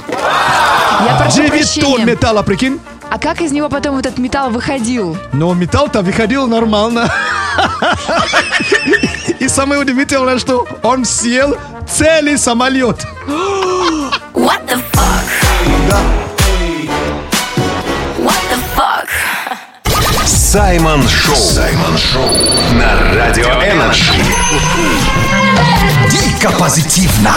Я 1.03 1.15
прошу 1.17 1.37
9 1.37 1.49
прощения. 1.49 1.81
тонн 1.81 2.05
металла, 2.05 2.43
прикинь? 2.43 2.79
А 3.09 3.17
как 3.17 3.41
из 3.41 3.51
него 3.51 3.69
потом 3.69 3.97
этот 3.97 4.19
металл 4.19 4.51
выходил? 4.51 5.17
Но 5.33 5.53
металл-то 5.55 6.01
выходил 6.03 6.45
нормально. 6.45 7.11
И 9.39 9.47
самое 9.47 9.81
удивительное, 9.81 10.37
что 10.39 10.67
он 10.83 11.05
съел 11.05 11.57
целый 11.89 12.37
самолет. 12.37 13.05
What 14.33 14.65
the 14.67 14.77
fuck? 14.93 15.27
What 18.19 18.41
the 18.49 18.59
fuck? 18.75 19.09
Саймон 20.25 21.07
Шоу. 21.07 21.35
Саймон 21.35 21.97
Шоу 21.97 22.29
на 22.73 23.15
Радио 23.15 23.47
Энерджи. 23.47 24.13
Дико 26.09 26.51
позитивно. 26.57 27.33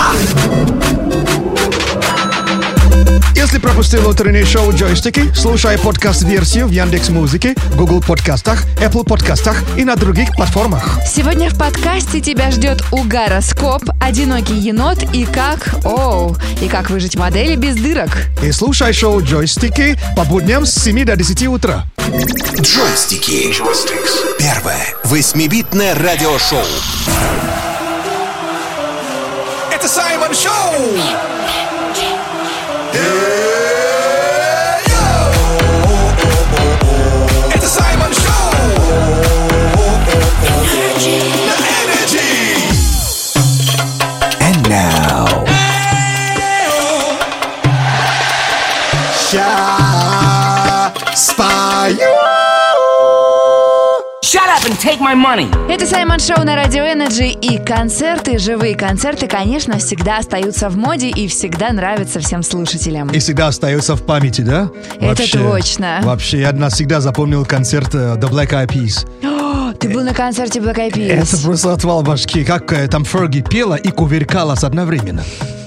Если 3.41 3.57
пропустил 3.57 4.07
утреннее 4.07 4.45
шоу 4.45 4.70
«Джойстики», 4.70 5.32
слушай 5.34 5.78
подкаст-версию 5.78 6.66
в 6.66 6.72
Яндекс 6.72 7.09
Музыке, 7.09 7.55
Google 7.74 8.03
подкастах, 8.03 8.66
Apple 8.76 9.03
подкастах 9.03 9.64
и 9.78 9.84
на 9.86 9.97
других 9.97 10.34
платформах. 10.36 11.01
Сегодня 11.07 11.49
в 11.49 11.57
подкасте 11.57 12.20
тебя 12.20 12.51
ждет 12.51 12.82
угароскоп, 12.93 13.84
одинокий 13.99 14.57
енот 14.57 14.99
и 15.14 15.24
как... 15.24 15.74
Оу, 15.86 16.36
и 16.61 16.68
как 16.68 16.91
выжить 16.91 17.16
модели 17.16 17.57
без 17.57 17.76
дырок. 17.76 18.11
И 18.43 18.53
слушай 18.53 18.93
шоу 18.93 19.22
«Джойстики» 19.22 19.99
по 20.14 20.24
будням 20.26 20.66
с 20.66 20.74
7 20.74 21.03
до 21.07 21.16
10 21.16 21.47
утра. 21.47 21.86
Джойстики. 22.61 23.55
Первое 24.38 24.86
восьмибитное 25.05 25.95
радиошоу. 25.95 26.61
Это 29.72 29.88
Саймон 29.88 30.34
Шоу! 30.34 30.51
Это 32.93 33.30
take 54.81 54.99
my 54.99 55.14
money. 55.14 55.47
Это 55.70 55.87
Саймон 55.87 56.18
Шоу 56.18 56.43
на 56.43 56.57
Радио 56.57 56.85
Энерджи 56.85 57.28
и 57.28 57.59
концерты, 57.59 58.39
живые 58.39 58.74
концерты, 58.74 59.26
конечно, 59.26 59.78
всегда 59.78 60.18
остаются 60.18 60.70
в 60.70 60.78
моде 60.78 61.11
и 61.11 61.28
всегда 61.28 61.70
нравятся 61.72 62.20
всем 62.20 62.43
слушателям. 62.43 63.09
И 63.09 63.18
всегда 63.18 63.49
остается 63.49 63.95
в 63.95 64.07
памяти, 64.07 64.41
да? 64.41 64.70
Это 64.99 65.31
точно. 65.31 66.01
Вообще, 66.03 66.41
я 66.41 66.53
навсегда 66.53 67.01
запомнил 67.01 67.45
концерт 67.45 67.95
э, 67.95 68.16
The 68.16 68.31
Black 68.31 68.53
Eyed 68.53 68.68
Peas. 68.68 69.76
Ты 69.78 69.91
был 69.91 70.03
на 70.03 70.14
концерте 70.14 70.61
Black 70.61 70.76
Eyed 70.76 70.93
Peas? 70.95 71.12
Это 71.12 71.37
просто 71.43 71.72
отвал 71.74 72.03
башки, 72.03 72.43
как 72.43 72.72
там 72.89 73.05
Ферги 73.05 73.43
пела 73.43 73.74
и 73.74 73.91
кувыркалась 73.91 74.64
одновременно. 74.64 75.22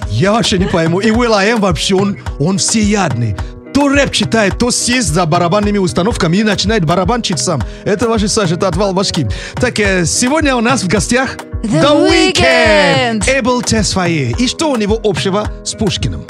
Я 0.10 0.32
вообще 0.32 0.58
не 0.58 0.66
пойму. 0.66 1.00
И 1.00 1.10
will.i.am 1.10 1.60
вообще, 1.60 1.96
он, 1.96 2.18
он 2.40 2.58
всеядный. 2.58 3.36
То 3.74 3.90
рэп 3.90 4.12
читает, 4.12 4.58
то 4.60 4.72
сесть 4.72 5.08
за 5.10 5.26
барабанными 5.26 5.78
установками 5.80 6.38
и 6.38 6.44
начинает 6.44 6.86
барабанчить 6.86 7.40
сам. 7.40 7.62
Это 7.84 8.08
вообще, 8.08 8.28
Саша, 8.28 8.54
это 8.56 8.68
отвал 8.68 8.94
башки. 8.94 9.28
Так, 9.56 9.80
э, 9.80 10.06
сегодня 10.06 10.56
у 10.56 10.62
нас 10.62 10.84
в 10.84 10.88
гостях 10.88 11.38
The 11.64 12.10
Weeknd. 12.10 13.24
Эбл 13.40 13.62
Тесфае. 13.62 14.32
И 14.38 14.48
что 14.48 14.70
у 14.72 14.76
него 14.76 15.00
общего 15.04 15.48
с 15.64 15.74
Пушкиным? 15.74 16.24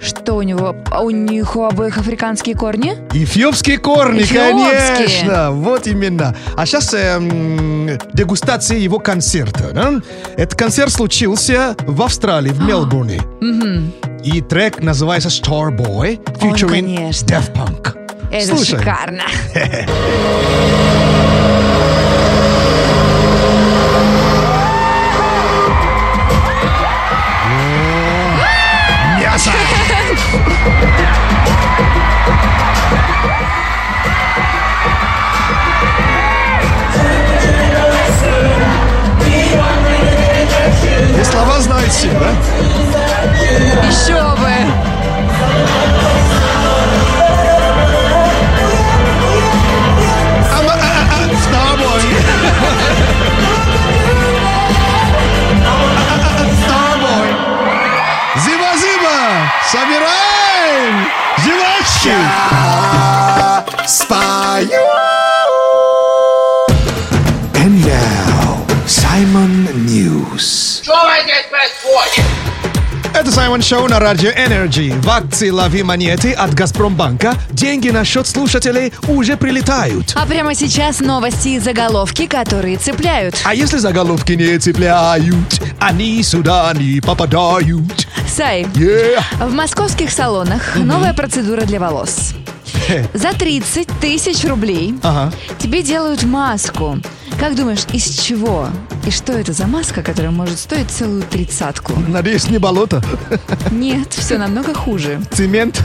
Что 0.00 0.36
у 0.36 0.42
него? 0.42 0.74
А 0.90 1.02
У 1.02 1.10
них 1.10 1.56
у 1.56 1.64
обоих 1.64 1.98
африканские 1.98 2.54
корни? 2.56 2.94
Эфиопские 3.12 3.76
корни, 3.76 4.22
Эфиопские. 4.22 4.96
конечно. 4.96 5.50
Вот 5.52 5.86
именно. 5.86 6.34
А 6.56 6.64
сейчас 6.64 6.94
дегустация 8.14 8.78
его 8.78 8.98
концерта. 8.98 9.70
да? 9.74 10.00
Этот 10.36 10.58
концерт 10.58 10.90
случился 10.90 11.76
в 11.86 12.02
Австралии, 12.02 12.50
в 12.50 12.62
Мелбурне. 12.62 13.20
И 14.22 14.40
трек 14.42 14.80
называется 14.82 15.28
Starboy, 15.28 16.22
featuring 16.38 17.06
Он, 17.06 17.10
Daft 17.10 17.52
Punk. 17.54 17.96
Это 18.30 18.56
Слушаем. 18.56 18.80
шикарно. 18.80 19.22
Мясо! 29.18 29.50
И 41.18 41.24
слова 41.24 41.60
знают 41.60 41.90
все, 41.90 42.10
да? 42.10 42.32
Еще 43.60 44.14
бы! 44.14 44.50
I'm, 50.50 50.66
I'm, 50.66 51.08
I'm 51.12 51.32
Starboy. 51.44 52.02
Зима-зима! 58.44 59.52
Собираем! 59.70 60.94
Зимачки! 61.44 62.08
Я 62.08 63.64
спою! 63.86 64.86
And 67.56 67.84
now, 67.84 68.64
Simon 68.86 69.68
News. 69.84 70.80
Что 70.82 70.96
здесь 71.22 71.46
происходит? 71.50 72.39
Это 73.12 73.30
Саймон 73.32 73.60
Шоу 73.62 73.88
на 73.88 73.98
Радио 73.98 74.30
Energy. 74.30 74.98
В 75.02 75.08
акции 75.10 75.50
«Лови 75.50 75.82
монеты» 75.82 76.32
от 76.32 76.54
Газпромбанка 76.54 77.34
деньги 77.50 77.88
на 77.90 78.04
счет 78.04 78.26
слушателей 78.26 78.92
уже 79.08 79.36
прилетают. 79.36 80.12
А 80.16 80.24
прямо 80.26 80.54
сейчас 80.54 81.00
новости 81.00 81.48
и 81.48 81.58
заголовки, 81.58 82.26
которые 82.26 82.76
цепляют. 82.78 83.40
А 83.44 83.54
если 83.54 83.78
заголовки 83.78 84.32
не 84.32 84.58
цепляют, 84.58 85.60
они 85.78 86.22
сюда 86.22 86.72
не 86.74 87.00
попадают. 87.00 88.06
Сай, 88.28 88.62
Yeah. 88.74 89.20
в 89.40 89.52
московских 89.52 90.10
салонах 90.12 90.76
новая 90.76 91.12
процедура 91.12 91.62
для 91.62 91.80
волос. 91.80 92.34
За 93.12 93.32
30 93.32 93.88
тысяч 94.00 94.44
рублей 94.44 94.94
Ага. 95.02 95.32
тебе 95.58 95.82
делают 95.82 96.22
маску. 96.22 96.98
Как 97.40 97.54
думаешь, 97.54 97.86
из 97.94 98.18
чего? 98.18 98.68
И 99.06 99.10
что 99.10 99.32
это 99.32 99.54
за 99.54 99.66
маска, 99.66 100.02
которая 100.02 100.30
может 100.30 100.58
стоить 100.58 100.90
целую 100.90 101.22
тридцатку? 101.22 101.94
Надеюсь, 102.06 102.50
не 102.50 102.58
болото. 102.58 103.02
Нет, 103.70 104.12
все 104.12 104.36
намного 104.36 104.74
хуже. 104.74 105.22
Цемент. 105.32 105.82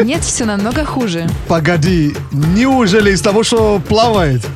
Нет, 0.00 0.22
все 0.22 0.44
намного 0.44 0.84
хуже. 0.84 1.26
Погоди, 1.48 2.14
неужели 2.30 3.12
из 3.12 3.22
того, 3.22 3.42
что 3.42 3.80
плавает? 3.88 4.46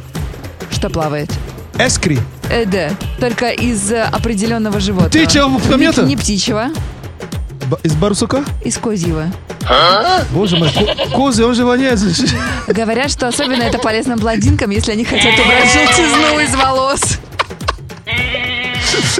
Что 0.70 0.90
плавает? 0.90 1.30
Эскри. 1.78 2.18
Э, 2.50 2.66
да, 2.66 2.90
только 3.18 3.48
из 3.48 3.90
э, 3.90 4.03
определенного 4.03 4.78
животного. 4.78 5.09
Птичьего 5.09 5.59
помета? 5.59 6.03
Не, 6.03 6.09
не 6.09 6.16
птичьего, 6.18 6.68
Из 7.83 7.95
барсука? 7.95 8.45
из 8.64 8.77
козьего. 8.79 9.27
Боже 10.33 10.57
мой, 10.57 10.70
ко- 10.73 11.11
козы, 11.14 11.45
он 11.45 11.55
же 11.55 11.64
воняет. 11.64 12.01
Говорят, 12.68 13.11
что 13.11 13.29
особенно 13.29 13.62
это 13.62 13.79
полезно 13.79 14.16
блондинкам, 14.16 14.70
если 14.70 14.93
они 14.93 15.05
хотят 15.05 15.39
убрать 15.39 15.73
желтизну 15.73 16.41
из 16.41 16.55
волос. 16.55 17.01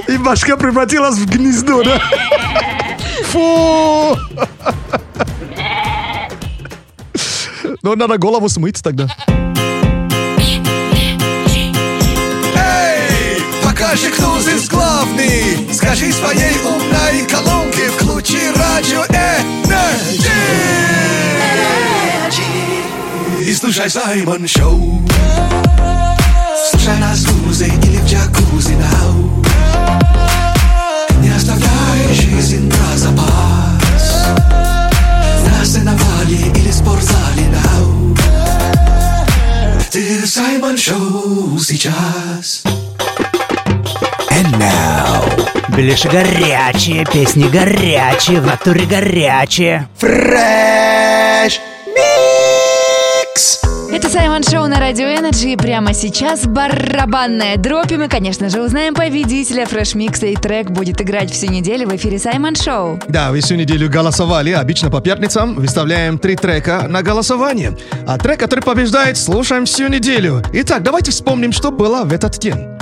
И 0.07 0.17
башка 0.17 0.57
превратилась 0.57 1.15
в 1.17 1.25
гнездо, 1.29 1.83
да? 1.83 1.99
Фу! 3.25 4.17
Ну, 7.81 7.95
надо 7.95 8.17
голову 8.17 8.49
смыть 8.49 8.81
тогда. 8.83 9.07
Эй, 12.55 13.41
покажи, 13.63 14.09
кто 14.11 14.39
здесь 14.39 14.67
главный. 14.69 15.67
Скажи 15.73 16.11
своей 16.11 16.57
умной 16.65 17.25
колонке, 17.29 17.89
включи 18.23 18.39
радио 18.55 19.03
Энерджи. 19.09 20.31
И 23.41 23.53
слушай 23.53 23.89
Саймон 23.89 24.47
Шоу. 24.47 25.01
Слушай 26.71 26.97
нас 26.99 27.19
в 27.19 27.45
музе 27.45 27.67
или 27.67 27.97
в 27.97 28.05
джакузи 28.05 28.75
now. 28.75 29.43
Не 31.19 31.29
оставляй 31.29 32.13
жизнь 32.13 32.69
на 32.69 32.97
запас. 32.97 34.27
На 35.45 35.65
сеновале 35.65 36.51
или 36.55 36.71
спортзале 36.71 37.47
now. 37.49 38.15
Ты 39.91 40.21
в 40.23 40.27
Саймон 40.27 40.77
Шоу 40.77 41.59
сейчас. 41.59 42.63
And 44.33 44.57
now. 44.57 45.21
Беляши 45.77 46.09
горячие, 46.09 47.05
песни 47.05 47.47
горячие, 47.47 48.41
в 48.41 48.47
натуре 48.47 48.85
горячие. 48.85 49.87
Fresh 49.97 51.61
Mix. 51.85 53.61
Это 53.91 54.09
Саймон 54.09 54.41
Шоу 54.43 54.65
на 54.65 54.79
Радио 54.79 55.05
Энерджи. 55.05 55.49
И 55.49 55.55
прямо 55.55 55.93
сейчас 55.93 56.47
барабанная 56.47 57.57
дробь. 57.57 57.91
И 57.91 57.97
мы, 57.97 58.07
конечно 58.07 58.49
же, 58.49 58.63
узнаем 58.63 58.95
победителя 58.95 59.67
фреш-микса. 59.67 60.25
И 60.25 60.35
трек 60.35 60.71
будет 60.71 60.99
играть 60.99 61.29
всю 61.29 61.51
неделю 61.51 61.87
в 61.87 61.95
эфире 61.95 62.17
Саймон 62.17 62.55
Шоу. 62.55 62.99
Да, 63.07 63.29
вы 63.29 63.41
всю 63.41 63.53
неделю 63.53 63.87
голосовали. 63.87 64.51
Обычно 64.51 64.89
по 64.89 64.99
пятницам 64.99 65.53
выставляем 65.53 66.17
три 66.17 66.35
трека 66.35 66.87
на 66.89 67.03
голосование. 67.03 67.77
А 68.07 68.17
трек, 68.17 68.39
который 68.39 68.61
побеждает, 68.61 69.15
слушаем 69.17 69.65
всю 69.65 69.87
неделю. 69.89 70.41
Итак, 70.53 70.81
давайте 70.81 71.11
вспомним, 71.11 71.51
что 71.51 71.69
было 71.69 72.03
в 72.03 72.11
этот 72.11 72.39
день. 72.39 72.72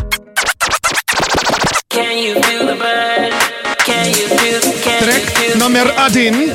Трек 5.00 5.56
номер 5.56 5.94
один. 5.98 6.52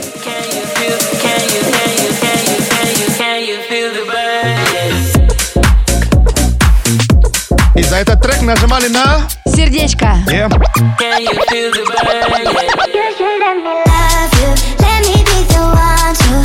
И 7.75 7.83
за 7.83 7.97
этот 7.97 8.23
трек 8.23 8.43
нажимали 8.43 8.89
на... 8.89 9.29
Сердечко. 9.47 10.17
Yeah. 10.29 10.49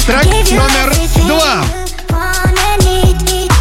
Трек 0.05 0.51
номер 0.51 0.93
два. 1.27 1.63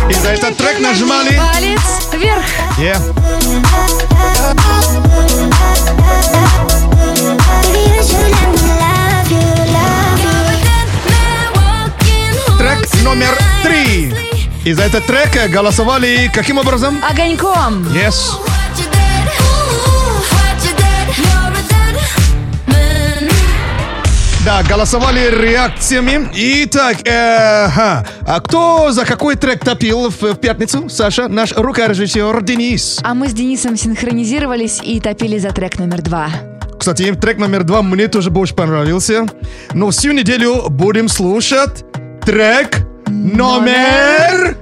И 0.09 0.15
за 0.15 0.29
этот 0.31 0.57
трек 0.57 0.81
нажимали... 0.81 1.39
Палец 1.39 1.81
вверх. 2.13 2.45
Yeah. 2.79 4.10
Трек 12.59 13.05
номер 13.05 13.39
три. 13.63 14.13
И 14.65 14.73
за 14.73 14.83
этот 14.83 15.07
трек 15.07 15.51
голосовали 15.51 16.31
каким 16.35 16.59
образом? 16.59 17.03
Огоньком. 17.09 17.85
Yes. 17.95 18.37
Да, 24.45 24.63
голосовали 24.63 25.29
реакциями. 25.31 26.31
Итак, 26.65 26.97
э, 27.05 27.69
ха. 27.69 28.07
а 28.27 28.41
кто 28.41 28.91
за 28.91 29.05
какой 29.05 29.37
трек 29.37 29.63
топил 29.63 30.09
в, 30.09 30.23
в 30.23 30.35
пятницу? 30.37 30.89
Саша, 30.89 31.29
наш 31.29 31.53
рукорежиссер 31.53 32.43
Денис. 32.43 33.01
А 33.03 33.13
мы 33.13 33.29
с 33.29 33.35
Денисом 33.35 33.77
синхронизировались 33.77 34.81
и 34.83 34.99
топили 34.99 35.37
за 35.37 35.51
трек 35.51 35.79
номер 35.79 36.01
два. 36.01 36.29
Кстати, 36.79 37.13
трек 37.13 37.37
номер 37.37 37.65
два 37.65 37.83
мне 37.83 38.09
тоже 38.09 38.31
больше 38.31 38.55
понравился. 38.55 39.27
Но 39.75 39.91
всю 39.91 40.13
неделю 40.13 40.71
будем 40.71 41.09
слушать 41.09 41.85
трек 42.25 42.79
номер 43.09 44.57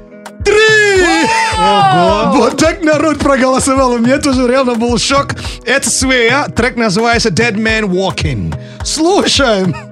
три. 0.44 1.14
Ого. 1.56 2.32
Вот 2.36 2.56
так 2.56 2.82
народ 2.82 3.18
проголосовал. 3.18 3.92
У 3.92 3.98
меня 3.98 4.18
тоже 4.18 4.48
реально 4.48 4.74
был 4.74 4.98
шок. 4.98 5.34
Это 5.68 5.90
Свея. 5.90 6.48
Трек 6.48 6.76
называется 6.76 7.28
Dead 7.28 7.54
Man 7.54 7.82
Walking. 7.82 8.58
Слушаем. 8.82 9.87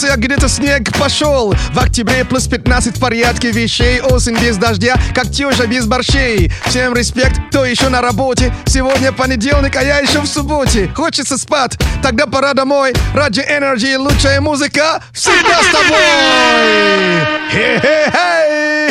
Солнце, 0.00 0.12
а 0.12 0.16
где-то 0.16 0.48
снег 0.48 0.96
пошел. 0.98 1.54
В 1.72 1.78
октябре 1.78 2.24
плюс 2.24 2.46
15 2.46 2.96
в 2.96 3.00
порядке 3.00 3.50
вещей. 3.50 4.00
Осень 4.00 4.36
без 4.38 4.56
дождя, 4.56 4.96
как 5.14 5.30
тёжа 5.30 5.66
без 5.66 5.86
борщей. 5.86 6.52
Всем 6.66 6.94
респект, 6.94 7.40
кто 7.48 7.64
еще 7.64 7.88
на 7.88 8.00
работе? 8.00 8.54
Сегодня 8.66 9.12
понедельник, 9.12 9.76
а 9.76 9.82
я 9.82 9.98
еще 9.98 10.20
в 10.20 10.26
субботе. 10.26 10.90
Хочется 10.94 11.36
спать, 11.36 11.78
тогда 12.02 12.26
пора 12.26 12.54
домой. 12.54 12.94
Ради 13.14 13.40
Energy 13.40 13.96
лучшая 13.96 14.40
музыка 14.40 15.02
Всегда 15.12 15.60
с 15.62 15.66
тобой. 15.66 15.98
Хе-хе-хей! 17.50 18.90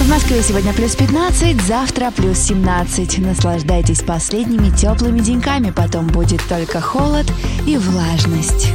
В 0.00 0.08
Москве 0.08 0.42
сегодня 0.42 0.72
плюс 0.72 0.94
15, 0.96 1.62
завтра 1.62 2.10
плюс 2.10 2.38
17. 2.38 3.18
Наслаждайтесь 3.18 4.00
последними 4.00 4.74
теплыми 4.74 5.20
деньками, 5.20 5.70
потом 5.70 6.08
будет 6.08 6.42
только 6.48 6.80
холод 6.80 7.26
и 7.66 7.76
влажность. 7.76 8.68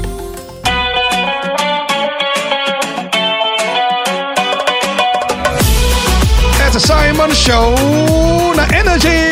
Это 6.77 6.85
Саймон 6.85 7.33
Шоу 7.33 8.53
на 8.53 8.67
Energy! 8.67 9.31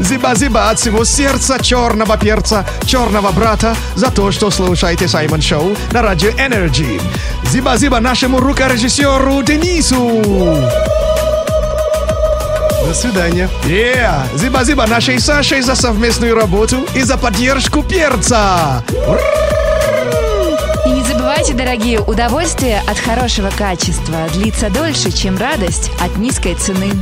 Зиба-зиба 0.00 0.70
от 0.70 0.80
всего 0.80 1.04
сердца 1.04 1.62
черного 1.62 2.16
перца, 2.16 2.66
черного 2.86 3.30
брата 3.30 3.76
за 3.94 4.10
то, 4.10 4.32
что 4.32 4.50
слушаете 4.50 5.06
Саймон 5.06 5.40
Шоу 5.40 5.76
на 5.92 6.02
радио 6.02 6.30
Energy. 6.30 7.00
Зиба-зиба 7.52 8.00
нашему 8.00 8.40
рукорежиссеру 8.40 9.44
Денису. 9.44 10.20
До 12.84 12.92
свидания. 12.92 13.48
Yeah. 13.64 14.24
Зиба-зиба 14.36 14.88
нашей 14.88 15.20
Сашей 15.20 15.60
за 15.60 15.76
совместную 15.76 16.34
работу 16.34 16.84
и 16.96 17.02
за 17.02 17.16
поддержку 17.16 17.84
перца. 17.84 18.82
И 18.88 19.59
забывайте, 21.40 21.54
дорогие, 21.54 22.00
удовольствие 22.00 22.82
от 22.86 22.98
хорошего 22.98 23.50
качества 23.56 24.28
длится 24.34 24.68
дольше, 24.68 25.10
чем 25.10 25.38
радость 25.38 25.90
от 26.00 26.18
низкой 26.18 26.54
цены. 26.54 26.92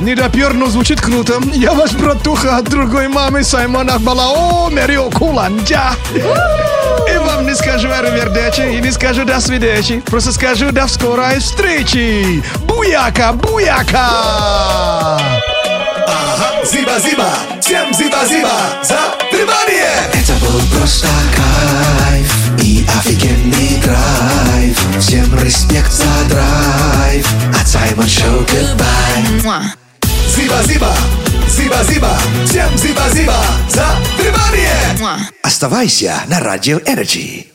Не 0.00 0.16
допер, 0.16 0.52
но 0.52 0.66
звучит 0.66 1.00
круто. 1.00 1.40
Я 1.52 1.74
ваш 1.74 1.92
братуха 1.92 2.56
от 2.56 2.64
другой 2.64 3.06
мамы 3.06 3.44
Саймон 3.44 3.88
Акбалао 3.88 4.68
Мерио 4.70 5.10
Куланджа. 5.10 5.92
И 6.12 7.18
вам 7.18 7.46
не 7.46 7.54
скажу 7.54 7.88
аривердечи 7.88 8.76
и 8.76 8.80
не 8.80 8.90
скажу 8.90 9.24
до 9.24 9.40
свидечи. 9.40 10.00
Просто 10.06 10.32
скажу 10.32 10.72
до 10.72 10.88
скорой 10.88 11.38
встречи. 11.38 12.42
Буяка, 12.66 13.32
буяка! 13.32 15.20
Ага, 16.08 16.64
зиба-зиба, 16.64 17.28
всем 17.60 17.94
зиба-зиба 17.94 18.50
за 18.82 18.98
внимание! 19.30 20.10
Это 20.14 20.32
был 20.44 20.60
просто 20.76 21.06
кайф 21.36 22.41
офигенный 22.98 23.80
драйв. 23.82 24.78
Всем 25.00 25.38
респект 25.38 25.92
за 25.92 26.04
драйв. 26.28 27.26
От 27.60 27.68
Саймон 27.68 28.08
Шоу 28.08 28.42
goodbye. 28.42 29.82
Зиба-зиба, 30.36 30.94
зиба-зиба, 31.48 32.18
всем 32.46 32.78
зиба-зиба 32.78 33.36
за 33.68 33.86
внимание! 34.18 35.22
Оставайся 35.42 36.22
на 36.28 36.40
Радио 36.40 36.78
Energy. 36.78 37.51